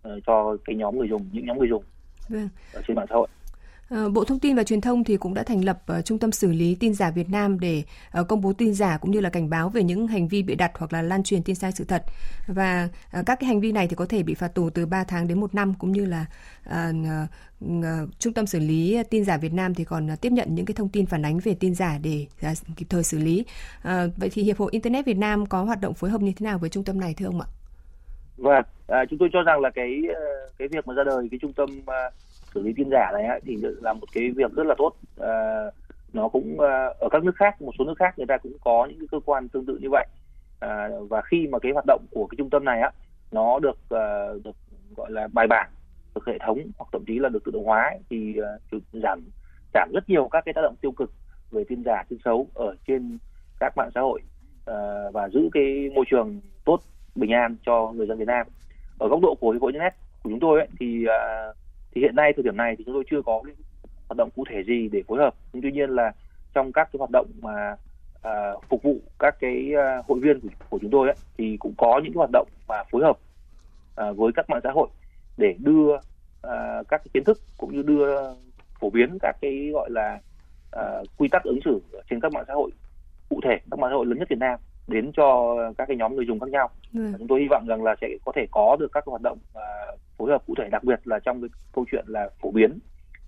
uh, 0.03 0.23
cho 0.25 0.57
cái 0.65 0.75
nhóm 0.75 0.97
người 0.97 1.09
dùng 1.09 1.29
những 1.31 1.45
nhóm 1.45 1.59
người 1.59 1.69
dùng 1.69 1.83
yeah. 1.83 2.29
Vâng. 2.29 2.49
ở 2.73 2.81
trên 2.88 2.95
mạng 2.95 3.05
xã 3.09 3.15
hội 3.15 3.27
Ờ, 3.44 3.44
Ờ, 3.89 4.10
Bộ 4.10 4.24
Thông 4.24 4.39
tin 4.39 4.56
và 4.56 4.63
Truyền 4.63 4.82
thông 4.82 5.04
thì 5.04 5.17
cũng 5.17 5.34
đã 5.34 5.43
thành 5.43 5.65
lập 5.65 5.78
ờ, 5.86 6.02
Trung 6.02 6.19
tâm 6.19 6.32
xử 6.32 6.52
lý 6.52 6.76
tin 6.80 6.93
giả 6.93 7.12
Việt 7.12 7.30
Nam 7.30 7.60
để 7.60 7.84
ờ, 8.12 8.24
công 8.24 8.41
bố 8.41 8.54
tin 8.54 8.74
giả 8.74 8.98
cũng 8.98 9.12
như 9.12 9.19
là 9.19 9.30
cảnh 9.30 9.50
báo 9.50 9.69
về 9.69 9.84
những 9.84 10.08
hành 10.08 10.28
vi 10.28 10.43
bị 10.43 10.56
đặt 10.56 10.71
hoặc 10.76 10.93
là 10.93 11.02
lan 11.02 11.24
truyền 11.24 11.43
tin 11.43 11.56
sai 11.56 11.71
sự 11.71 11.84
thật. 11.84 12.04
Và 12.48 12.89
các 13.12 13.39
cái 13.39 13.48
hành 13.48 13.60
vi 13.60 13.71
này 13.71 13.88
thì 13.88 13.95
có 13.95 14.06
thể 14.06 14.24
bị 14.24 14.34
phạt 14.34 14.48
tù 14.48 14.69
từ 14.69 14.86
3 14.86 15.04
tháng 15.04 15.28
đến 15.28 15.39
1 15.39 15.56
năm 15.56 15.74
cũng 15.80 15.91
như 15.91 16.06
là 16.06 16.26
Trung 18.19 18.34
tâm 18.34 18.45
xử 18.45 18.60
lý 18.60 19.04
tin 19.10 19.26
giả 19.26 19.38
Việt 19.38 19.54
Nam 19.54 19.74
thì 19.74 19.84
còn 19.84 20.08
tiếp 20.21 20.32
nhận 20.32 20.56
những 20.56 20.65
cái 20.65 20.76
thông 20.76 20.89
tin 20.89 21.06
phản 21.06 21.26
ánh 21.26 21.39
về 21.39 21.56
tin 21.60 21.76
giả 21.76 21.98
để 22.04 22.26
kịp 22.78 22.86
thời 22.89 23.04
xử 23.04 23.17
lý. 23.17 23.45
Vậy 24.17 24.30
thì 24.32 24.43
Hiệp 24.43 24.58
hội 24.58 24.69
Internet 24.71 25.06
Việt 25.06 25.17
Nam 25.17 25.45
có 25.45 25.63
hoạt 25.63 25.82
động 25.82 25.93
phối 25.93 26.10
hợp 26.10 26.21
như 26.21 26.32
thế 26.36 26.43
nào 26.43 26.58
với 26.58 26.69
trung 26.69 26.84
tâm 26.84 27.00
này 27.00 27.13
thưa 27.17 27.26
ông 27.26 27.41
ạ? 27.41 27.48
Vâng, 28.38 28.63
à, 28.88 29.06
chúng 29.10 29.19
tôi 29.19 29.30
cho 29.34 29.41
rằng 29.41 29.60
là 29.60 29.69
cái 29.76 30.02
cái 30.58 30.67
việc 30.67 30.88
mà 30.88 30.93
ra 30.93 31.04
đời 31.04 31.28
cái 31.32 31.39
trung 31.41 31.54
tâm 31.54 31.69
à, 31.86 32.12
xử 32.55 32.61
lý 32.61 32.73
tin 32.75 32.89
giả 32.91 33.11
này 33.13 33.41
thì 33.45 33.57
là 33.81 33.93
một 33.93 34.07
cái 34.13 34.31
việc 34.35 34.51
rất 34.55 34.65
là 34.67 34.75
tốt. 34.77 34.91
À, 35.19 35.63
nó 36.13 36.29
cũng 36.29 36.59
à, 36.59 36.85
ở 36.99 37.09
các 37.11 37.23
nước 37.23 37.35
khác 37.35 37.61
một 37.61 37.71
số 37.79 37.85
nước 37.85 37.97
khác 37.99 38.13
người 38.17 38.27
ta 38.27 38.37
cũng 38.37 38.57
có 38.63 38.85
những 38.89 38.99
cái 38.99 39.07
cơ 39.11 39.19
quan 39.25 39.49
tương 39.49 39.65
tự 39.65 39.77
như 39.81 39.87
vậy. 39.91 40.07
À, 40.59 40.89
và 41.09 41.21
khi 41.21 41.47
mà 41.47 41.59
cái 41.59 41.71
hoạt 41.71 41.85
động 41.87 42.05
của 42.11 42.27
cái 42.27 42.35
trung 42.37 42.49
tâm 42.49 42.65
này 42.65 42.81
á 42.81 42.91
nó 43.31 43.59
được 43.59 43.77
à, 43.89 44.27
được 44.43 44.55
gọi 44.95 45.11
là 45.11 45.27
bài 45.33 45.47
bản 45.47 45.69
được 46.15 46.25
hệ 46.27 46.37
thống 46.45 46.59
hoặc 46.77 46.89
thậm 46.91 47.03
chí 47.07 47.19
là 47.19 47.29
được 47.29 47.43
tự 47.45 47.51
động 47.51 47.65
hóa 47.65 47.83
ấy, 47.83 47.99
thì 48.09 48.35
uh, 48.75 48.83
giảm 48.93 49.19
giảm 49.73 49.91
rất 49.93 50.09
nhiều 50.09 50.27
các 50.31 50.45
cái 50.45 50.53
tác 50.53 50.61
động 50.61 50.75
tiêu 50.81 50.91
cực 50.91 51.11
về 51.51 51.63
tin 51.69 51.83
giả 51.85 52.03
tin 52.09 52.19
xấu 52.25 52.47
ở 52.53 52.75
trên 52.87 53.17
các 53.59 53.77
mạng 53.77 53.89
xã 53.95 54.01
hội 54.01 54.21
uh, 54.71 55.13
và 55.13 55.29
giữ 55.29 55.49
cái 55.53 55.89
môi 55.95 56.05
trường 56.11 56.41
tốt 56.65 56.79
bình 57.15 57.31
an 57.31 57.55
cho 57.65 57.91
người 57.95 58.07
dân 58.07 58.17
Việt 58.17 58.27
Nam. 58.27 58.47
Ở 58.99 59.07
góc 59.07 59.19
độ 59.21 59.35
của 59.39 59.51
hiệp 59.51 59.61
hội 59.61 59.71
internet 59.71 59.93
của 60.23 60.29
chúng 60.29 60.39
tôi 60.39 60.59
ấy, 60.59 60.67
thì 60.79 61.05
uh, 61.05 61.55
thì 61.95 62.01
hiện 62.01 62.15
nay 62.15 62.34
thời 62.36 62.43
điểm 62.43 62.58
này 62.58 62.75
thì 62.77 62.84
chúng 62.84 62.93
tôi 62.93 63.03
chưa 63.12 63.21
có 63.21 63.41
cái 63.45 63.55
hoạt 64.08 64.17
động 64.17 64.29
cụ 64.36 64.43
thể 64.49 64.63
gì 64.63 64.89
để 64.91 65.03
phối 65.08 65.19
hợp 65.19 65.34
nhưng 65.53 65.62
tuy 65.62 65.71
nhiên 65.71 65.89
là 65.89 66.12
trong 66.53 66.71
các 66.71 66.89
cái 66.93 66.97
hoạt 66.97 67.10
động 67.13 67.27
mà 67.41 67.75
à, 68.21 68.53
phục 68.69 68.84
vụ 68.84 68.97
các 69.19 69.36
cái 69.39 69.71
à, 69.77 70.01
hội 70.08 70.19
viên 70.19 70.39
của, 70.39 70.49
của 70.69 70.79
chúng 70.81 70.91
tôi 70.91 71.08
ấy, 71.08 71.15
thì 71.38 71.58
cũng 71.58 71.73
có 71.77 72.01
những 72.03 72.13
cái 72.13 72.17
hoạt 72.17 72.29
động 72.34 72.47
mà 72.67 72.84
phối 72.91 73.03
hợp 73.03 73.17
à, 73.95 74.12
với 74.12 74.31
các 74.36 74.49
mạng 74.49 74.62
xã 74.63 74.71
hội 74.71 74.88
để 75.38 75.55
đưa 75.60 75.97
à, 76.41 76.84
các 76.89 76.97
cái 76.97 77.08
kiến 77.13 77.23
thức 77.23 77.41
cũng 77.58 77.75
như 77.75 77.81
đưa 77.81 78.34
phổ 78.79 78.89
biến 78.89 79.17
các 79.21 79.36
cái 79.41 79.69
gọi 79.73 79.89
là 79.91 80.19
à, 80.71 80.84
quy 81.17 81.27
tắc 81.27 81.43
ứng 81.43 81.60
xử 81.65 81.81
trên 82.10 82.19
các 82.19 82.34
mạng 82.34 82.43
xã 82.47 82.53
hội 82.53 82.71
cụ 83.29 83.39
thể 83.43 83.58
các 83.71 83.79
mạng 83.79 83.91
xã 83.91 83.95
hội 83.95 84.05
lớn 84.05 84.19
nhất 84.19 84.29
Việt 84.29 84.39
Nam 84.39 84.60
đến 84.88 85.12
cho 85.15 85.58
các 85.77 85.86
cái 85.88 85.97
nhóm 85.97 86.15
người 86.15 86.25
dùng 86.25 86.39
khác 86.39 86.49
nhau. 86.49 86.69
Ừ. 86.93 87.13
Chúng 87.17 87.27
tôi 87.27 87.39
hy 87.39 87.47
vọng 87.49 87.65
rằng 87.67 87.84
là 87.84 87.95
sẽ 88.01 88.08
có 88.25 88.31
thể 88.36 88.45
có 88.51 88.77
được 88.79 88.91
các 88.93 89.05
hoạt 89.05 89.21
động 89.21 89.38
uh, 89.58 89.99
phối 90.17 90.32
hợp 90.32 90.43
cụ 90.47 90.54
thể 90.58 90.69
đặc 90.71 90.84
biệt 90.84 90.99
là 91.04 91.19
trong 91.19 91.41
cái 91.41 91.49
câu 91.73 91.86
chuyện 91.91 92.06
là 92.08 92.30
phổ 92.41 92.51
biến 92.51 92.80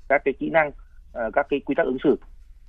các 0.09 0.21
cái 0.25 0.33
kỹ 0.39 0.49
năng, 0.49 0.67
uh, 0.67 1.33
các 1.33 1.47
cái 1.49 1.59
quy 1.59 1.75
tắc 1.75 1.85
ứng 1.85 1.97
xử 2.03 2.15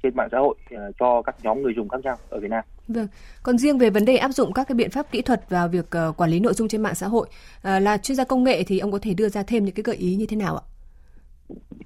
trên 0.03 0.17
mạng 0.17 0.29
xã 0.33 0.39
hội 0.39 0.55
uh, 0.75 0.95
cho 1.01 1.23
các 1.23 1.37
nhóm 1.43 1.63
người 1.63 1.73
dùng 1.77 1.89
khác 1.89 2.01
nhau 2.05 2.17
ở 2.29 2.41
Việt 2.41 2.51
Nam. 2.51 2.65
Vâng. 2.89 3.07
Còn 3.43 3.59
riêng 3.59 3.79
về 3.79 3.91
vấn 3.91 4.05
đề 4.05 4.17
áp 4.17 4.31
dụng 4.31 4.53
các 4.53 4.69
cái 4.69 4.75
biện 4.75 4.91
pháp 4.91 5.11
kỹ 5.11 5.23
thuật 5.23 5.51
vào 5.51 5.69
việc 5.69 5.87
uh, 6.09 6.17
quản 6.17 6.31
lý 6.31 6.41
nội 6.41 6.55
dung 6.55 6.69
trên 6.69 6.83
mạng 6.83 6.95
xã 6.95 7.07
hội, 7.07 7.29
là 7.63 7.99
chuyên 7.99 8.17
gia 8.17 8.25
công 8.25 8.45
nghệ 8.45 8.63
thì 8.67 8.79
ông 8.79 8.93
có 8.93 8.99
thể 9.03 9.15
đưa 9.15 9.29
ra 9.29 9.43
thêm 9.43 9.65
những 9.65 9.75
cái 9.75 9.83
gợi 9.83 9.97
ý 9.97 10.17
như 10.17 10.27
thế 10.27 10.37
nào 10.37 10.57
ạ? 10.57 10.65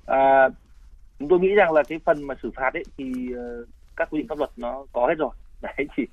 À, 0.06 0.48
chúng 1.18 1.28
tôi 1.28 1.40
nghĩ 1.40 1.54
rằng 1.54 1.72
là 1.72 1.82
cái 1.88 1.98
phần 2.04 2.22
mà 2.22 2.34
xử 2.42 2.50
phạt 2.56 2.74
ấy 2.74 2.84
thì 2.98 3.12
các 3.96 4.10
quy 4.10 4.18
định 4.18 4.28
pháp 4.28 4.38
luật 4.38 4.50
nó 4.56 4.86
có 4.92 5.06
hết 5.06 5.14
rồi 5.18 5.30
đấy 5.62 5.88
thì 5.96 6.06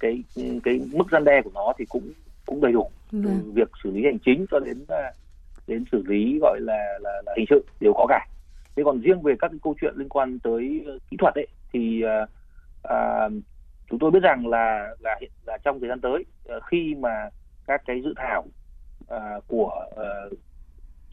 cái 0.00 0.22
cái 0.64 0.80
mức 0.92 1.04
gian 1.12 1.24
đe 1.24 1.42
của 1.44 1.50
nó 1.54 1.72
thì 1.78 1.84
cũng 1.84 2.12
cũng 2.46 2.60
đầy 2.60 2.72
đủ 2.72 2.90
Vâng. 3.12 3.22
từ 3.24 3.30
vâng. 3.30 3.52
việc 3.54 3.70
xử 3.84 3.90
lý 3.90 4.04
hành 4.04 4.18
chính 4.24 4.46
cho 4.50 4.60
đến 4.60 4.84
à, 4.88 5.12
đến 5.66 5.84
xử 5.92 6.02
lý 6.06 6.38
gọi 6.40 6.60
là 6.60 6.98
là, 7.00 7.22
là 7.26 7.34
hình 7.36 7.46
sự 7.50 7.64
đều 7.80 7.92
có 7.96 8.06
cả 8.08 8.26
thế 8.76 8.82
còn 8.84 9.00
riêng 9.00 9.22
về 9.22 9.34
các 9.38 9.48
cái 9.48 9.58
câu 9.62 9.74
chuyện 9.80 9.94
liên 9.96 10.08
quan 10.08 10.38
tới 10.38 10.82
ờ, 10.86 10.98
kỹ 11.10 11.16
thuật 11.20 11.34
ấy 11.34 11.46
thì 11.72 12.02
uh, 12.04 13.32
chúng 13.90 13.98
tôi 13.98 14.10
biết 14.10 14.22
rằng 14.22 14.46
là 14.46 14.94
là 15.00 15.16
hiện 15.20 15.30
là 15.46 15.58
trong 15.64 15.80
thời 15.80 15.88
gian 15.88 16.00
tới 16.00 16.24
uh, 16.56 16.62
khi 16.70 16.94
mà 16.98 17.28
các 17.66 17.82
cái 17.86 18.02
dự 18.04 18.14
thảo 18.16 18.44
uh, 19.14 19.44
của 19.48 19.86
uh, 19.90 20.38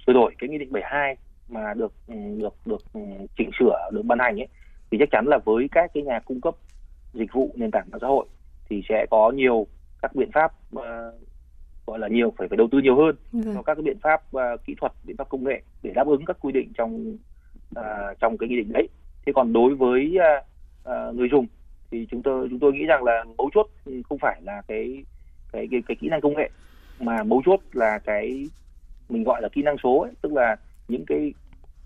sửa 0.08 0.14
đổi 0.14 0.36
cái 0.38 0.50
nghị 0.50 0.58
định 0.58 0.72
72 0.72 1.16
mà 1.50 1.74
được 1.74 1.94
ừ, 2.08 2.16
được 2.38 2.54
được 2.66 2.82
ừ, 2.94 3.00
chỉnh 3.38 3.50
sửa 3.60 3.90
được 3.92 4.02
ban 4.06 4.20
hành 4.20 4.40
ấy 4.40 4.48
thì 4.92 4.98
chắc 5.00 5.10
chắn 5.12 5.26
là 5.28 5.38
với 5.46 5.68
các 5.72 5.92
cái 5.94 6.04
nhà 6.04 6.20
cung 6.20 6.42
cấp 6.42 6.56
dịch 7.14 7.34
vụ 7.34 7.52
nền 7.56 7.72
tảng 7.72 7.88
mạng 7.92 8.00
xã 8.02 8.08
hội 8.08 8.26
thì 8.70 8.82
sẽ 8.90 9.06
có 9.12 9.32
nhiều 9.32 9.68
các 10.02 10.16
biện 10.16 10.30
pháp 10.34 10.52
uh, 10.76 10.84
gọi 11.86 12.00
là 12.00 12.08
nhiều 12.08 12.34
phải 12.38 12.48
phải 12.48 12.58
đầu 12.58 12.68
tư 12.72 12.80
nhiều 12.80 12.96
hơn 12.96 13.16
ừ. 13.34 13.52
vào 13.54 13.64
các 13.64 13.76
cái 13.76 13.84
biện 13.84 13.98
pháp 14.02 14.22
uh, 14.36 14.66
kỹ 14.66 14.76
thuật 14.82 14.92
biện 15.04 15.18
pháp 15.18 15.30
công 15.30 15.44
nghệ 15.44 15.62
để 15.84 15.92
đáp 15.96 16.08
ứng 16.08 16.26
các 16.26 16.38
quy 16.42 16.52
định 16.52 16.72
trong 16.78 17.18
uh, 17.80 18.20
trong 18.20 18.38
cái 18.38 18.50
nghị 18.50 18.56
định 18.56 18.74
đấy 18.74 18.88
thế 19.26 19.34
còn 19.36 19.54
đối 19.54 19.76
với 19.76 20.18
uh, 20.18 20.46
uh, 20.90 21.16
người 21.16 21.30
dùng 21.32 21.48
thì 21.92 22.08
chúng 22.12 22.22
tôi 22.22 22.48
chúng 22.50 22.60
tôi 22.60 22.74
nghĩ 22.74 22.86
rằng 22.86 23.04
là 23.04 23.24
mấu 23.38 23.50
chốt 23.54 23.68
không 24.10 24.18
phải 24.18 24.42
là 24.44 24.62
cái 24.68 25.04
cái 25.52 25.68
cái, 25.72 25.82
cái 25.88 25.98
kỹ 26.02 26.10
năng 26.10 26.22
công 26.22 26.34
nghệ 26.38 26.50
mà 27.00 27.24
mấu 27.24 27.42
chốt 27.46 27.60
là 27.74 28.00
cái 28.00 28.50
mình 29.10 29.24
gọi 29.24 29.42
là 29.42 29.50
kỹ 29.50 29.62
năng 29.62 29.76
số 29.84 30.00
ấy, 30.00 30.12
tức 30.22 30.34
là 30.34 30.56
những 30.88 31.06
cái 31.06 31.34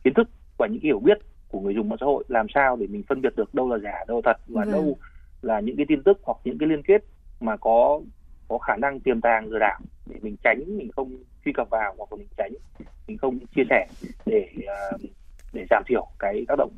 kiến 0.04 0.14
thức 0.14 0.30
và 0.58 0.68
những 0.68 0.80
cái 0.82 0.88
hiểu 0.88 1.00
biết 1.00 1.18
của 1.50 1.60
người 1.60 1.74
dùng 1.74 1.90
mạng 1.90 1.98
xã 2.00 2.06
hội 2.06 2.24
làm 2.28 2.46
sao 2.54 2.76
để 2.76 2.88
mình 2.88 3.04
phân 3.08 3.22
biệt 3.22 3.36
được 3.36 3.56
đâu 3.56 3.70
là 3.70 3.78
giả 3.78 4.06
đâu 4.08 4.22
là 4.26 4.34
thật 4.34 4.42
và 4.48 4.64
ừ. 4.64 4.72
đâu 4.72 4.98
là 5.42 5.60
những 5.60 5.76
cái 5.76 5.86
tin 5.90 6.04
tức 6.04 6.20
hoặc 6.24 6.38
những 6.44 6.58
cái 6.58 6.70
liên 6.70 6.84
kết 6.84 7.04
mà 7.40 7.58
có 7.58 8.02
có 8.48 8.58
khả 8.58 8.76
năng 8.76 9.00
tiềm 9.00 9.22
tàng 9.22 9.48
lừa 9.48 9.60
đảo 9.60 9.80
để 10.06 10.16
mình 10.22 10.36
tránh, 10.44 10.78
mình 10.78 10.92
không 10.96 11.24
truy 11.46 11.54
cập 11.54 11.70
vào 11.70 11.96
hoặc 11.98 12.14
là 12.14 12.18
mình 12.18 12.28
tránh, 12.38 12.52
mình 13.08 13.18
không 13.18 13.40
chia 13.56 13.64
sẻ 13.70 13.88
để 14.26 14.50
ờ, 14.68 14.98
để 15.54 15.66
giảm 15.70 15.84
thiểu 15.88 16.08
cái 16.20 16.46
tác 16.48 16.56
động 16.58 16.72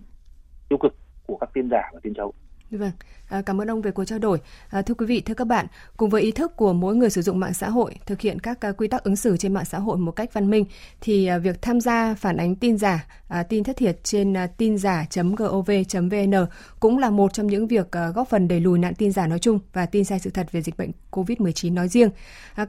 tiêu 0.70 0.78
cực 0.78 0.96
của 1.28 1.38
các 1.38 1.50
tin 1.54 1.70
giả 1.72 1.90
và 1.94 2.00
tin 2.04 2.14
xấu. 2.18 2.34
Vâng, 2.72 2.92
à, 3.30 3.42
cảm 3.42 3.62
ơn 3.62 3.68
ông 3.72 3.82
về 3.82 3.92
cuộc 3.92 4.06
trao 4.06 4.20
đổi. 4.20 4.40
À, 4.70 4.82
thưa 4.82 4.94
quý 4.94 5.06
vị, 5.06 5.22
thưa 5.22 5.34
các 5.34 5.48
bạn, 5.48 5.66
cùng 5.98 6.10
với 6.10 6.22
ý 6.22 6.32
thức 6.32 6.56
của 6.56 6.74
mỗi 6.74 6.96
người 6.96 7.10
sử 7.10 7.22
dụng 7.22 7.40
mạng 7.40 7.54
xã 7.54 7.70
hội 7.70 7.96
thực 8.06 8.22
hiện 8.22 8.40
các 8.40 8.66
à, 8.66 8.72
quy 8.72 8.88
tắc 8.88 9.04
ứng 9.04 9.16
xử 9.16 9.38
trên 9.38 9.54
mạng 9.54 9.66
xã 9.66 9.80
hội 9.80 9.98
một 9.98 10.12
cách 10.12 10.34
văn 10.34 10.50
minh, 10.50 10.66
thì 11.02 11.26
à, 11.26 11.38
việc 11.38 11.62
tham 11.62 11.82
gia 11.82 12.16
phản 12.16 12.38
ánh 12.38 12.56
tin 12.56 12.78
giả, 12.78 13.06
à, 13.28 13.44
tin 13.44 13.64
thất 13.64 13.78
thiệt 13.78 14.04
trên 14.04 14.38
à, 14.38 14.48
tin 14.48 14.78
giả.gov.vn 14.78 16.46
cũng 16.80 16.98
là 16.98 17.10
một 17.10 17.34
trong 17.34 17.48
những 17.48 17.68
việc 17.68 17.92
góp 18.16 18.30
phần 18.30 18.48
đẩy 18.48 18.60
lùi 18.60 18.80
nạn 18.80 18.96
tin 18.96 19.12
giả 19.12 19.28
nói 19.28 19.40
chung 19.40 19.60
và 19.74 19.86
tin 19.86 20.04
sai 20.04 20.20
sự 20.20 20.30
thật 20.30 20.48
về 20.52 20.62
dịch 20.62 20.78
bệnh 20.78 20.92
COVID-19 21.12 21.74
nói 21.74 21.88
riêng. 21.88 22.10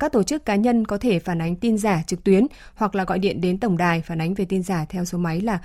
Các 0.00 0.12
tổ 0.12 0.22
chức 0.22 0.44
cá 0.44 0.56
nhân 0.56 0.86
có 0.86 0.98
thể 0.98 1.18
phản 1.18 1.40
ánh 1.40 1.56
tin 1.56 1.78
giả 1.78 2.02
trực 2.06 2.24
tuyến 2.24 2.46
hoặc 2.74 2.94
là 2.94 3.04
gọi 3.04 3.18
điện 3.18 3.40
đến 3.40 3.58
tổng 3.58 3.76
đài 3.76 4.02
phản 4.02 4.20
ánh 4.20 4.34
về 4.34 4.44
tin 4.44 4.62
giả 4.62 4.84
theo 4.88 5.04
số 5.04 5.18
máy 5.18 5.40
là 5.40 5.58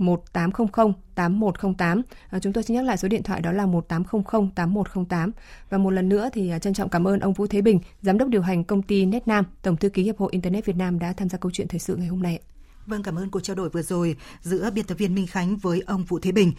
1800 0.00 0.92
8108. 1.14 2.02
À, 2.30 2.38
chúng 2.38 2.52
tôi 2.52 2.64
xin 2.64 2.76
nhắc 2.76 2.84
lại 2.84 2.96
số 2.96 3.08
điện 3.08 3.22
thoại 3.22 3.40
đó 3.40 3.52
là 3.52 3.66
1800 3.66 4.50
8108. 4.50 5.32
Và 5.70 5.78
một 5.78 5.90
lần 5.90 6.08
nữa 6.08 6.28
thì 6.32 6.50
à, 6.50 6.58
trân 6.58 6.74
trọng 6.74 6.88
cảm 6.88 7.08
ơn 7.08 7.20
ông 7.20 7.32
Vũ 7.32 7.46
Thế 7.46 7.62
Bình, 7.62 7.80
giám 8.02 8.18
đốc 8.18 8.28
điều 8.28 8.42
hành 8.42 8.64
công 8.64 8.82
ty 8.82 9.06
Netnam, 9.06 9.44
tổng 9.62 9.76
thư 9.76 9.88
ký 9.88 10.02
Hiệp 10.02 10.18
hội 10.18 10.28
Internet 10.32 10.64
Việt 10.64 10.76
Nam 10.76 10.98
đã 10.98 11.12
tham 11.12 11.28
gia 11.28 11.38
câu 11.38 11.50
chuyện 11.54 11.68
thời 11.68 11.80
sự 11.80 11.96
ngày 11.96 12.08
hôm 12.08 12.22
nay. 12.22 12.40
Vâng, 12.86 13.02
cảm 13.02 13.18
ơn 13.18 13.30
cuộc 13.30 13.40
trao 13.40 13.56
đổi 13.56 13.68
vừa 13.68 13.82
rồi 13.82 14.16
giữa 14.42 14.70
biên 14.70 14.84
tập 14.84 14.98
viên 14.98 15.14
Minh 15.14 15.26
Khánh 15.26 15.56
với 15.56 15.82
ông 15.86 16.04
Vũ 16.04 16.18
Thế 16.18 16.32
Bình. 16.32 16.52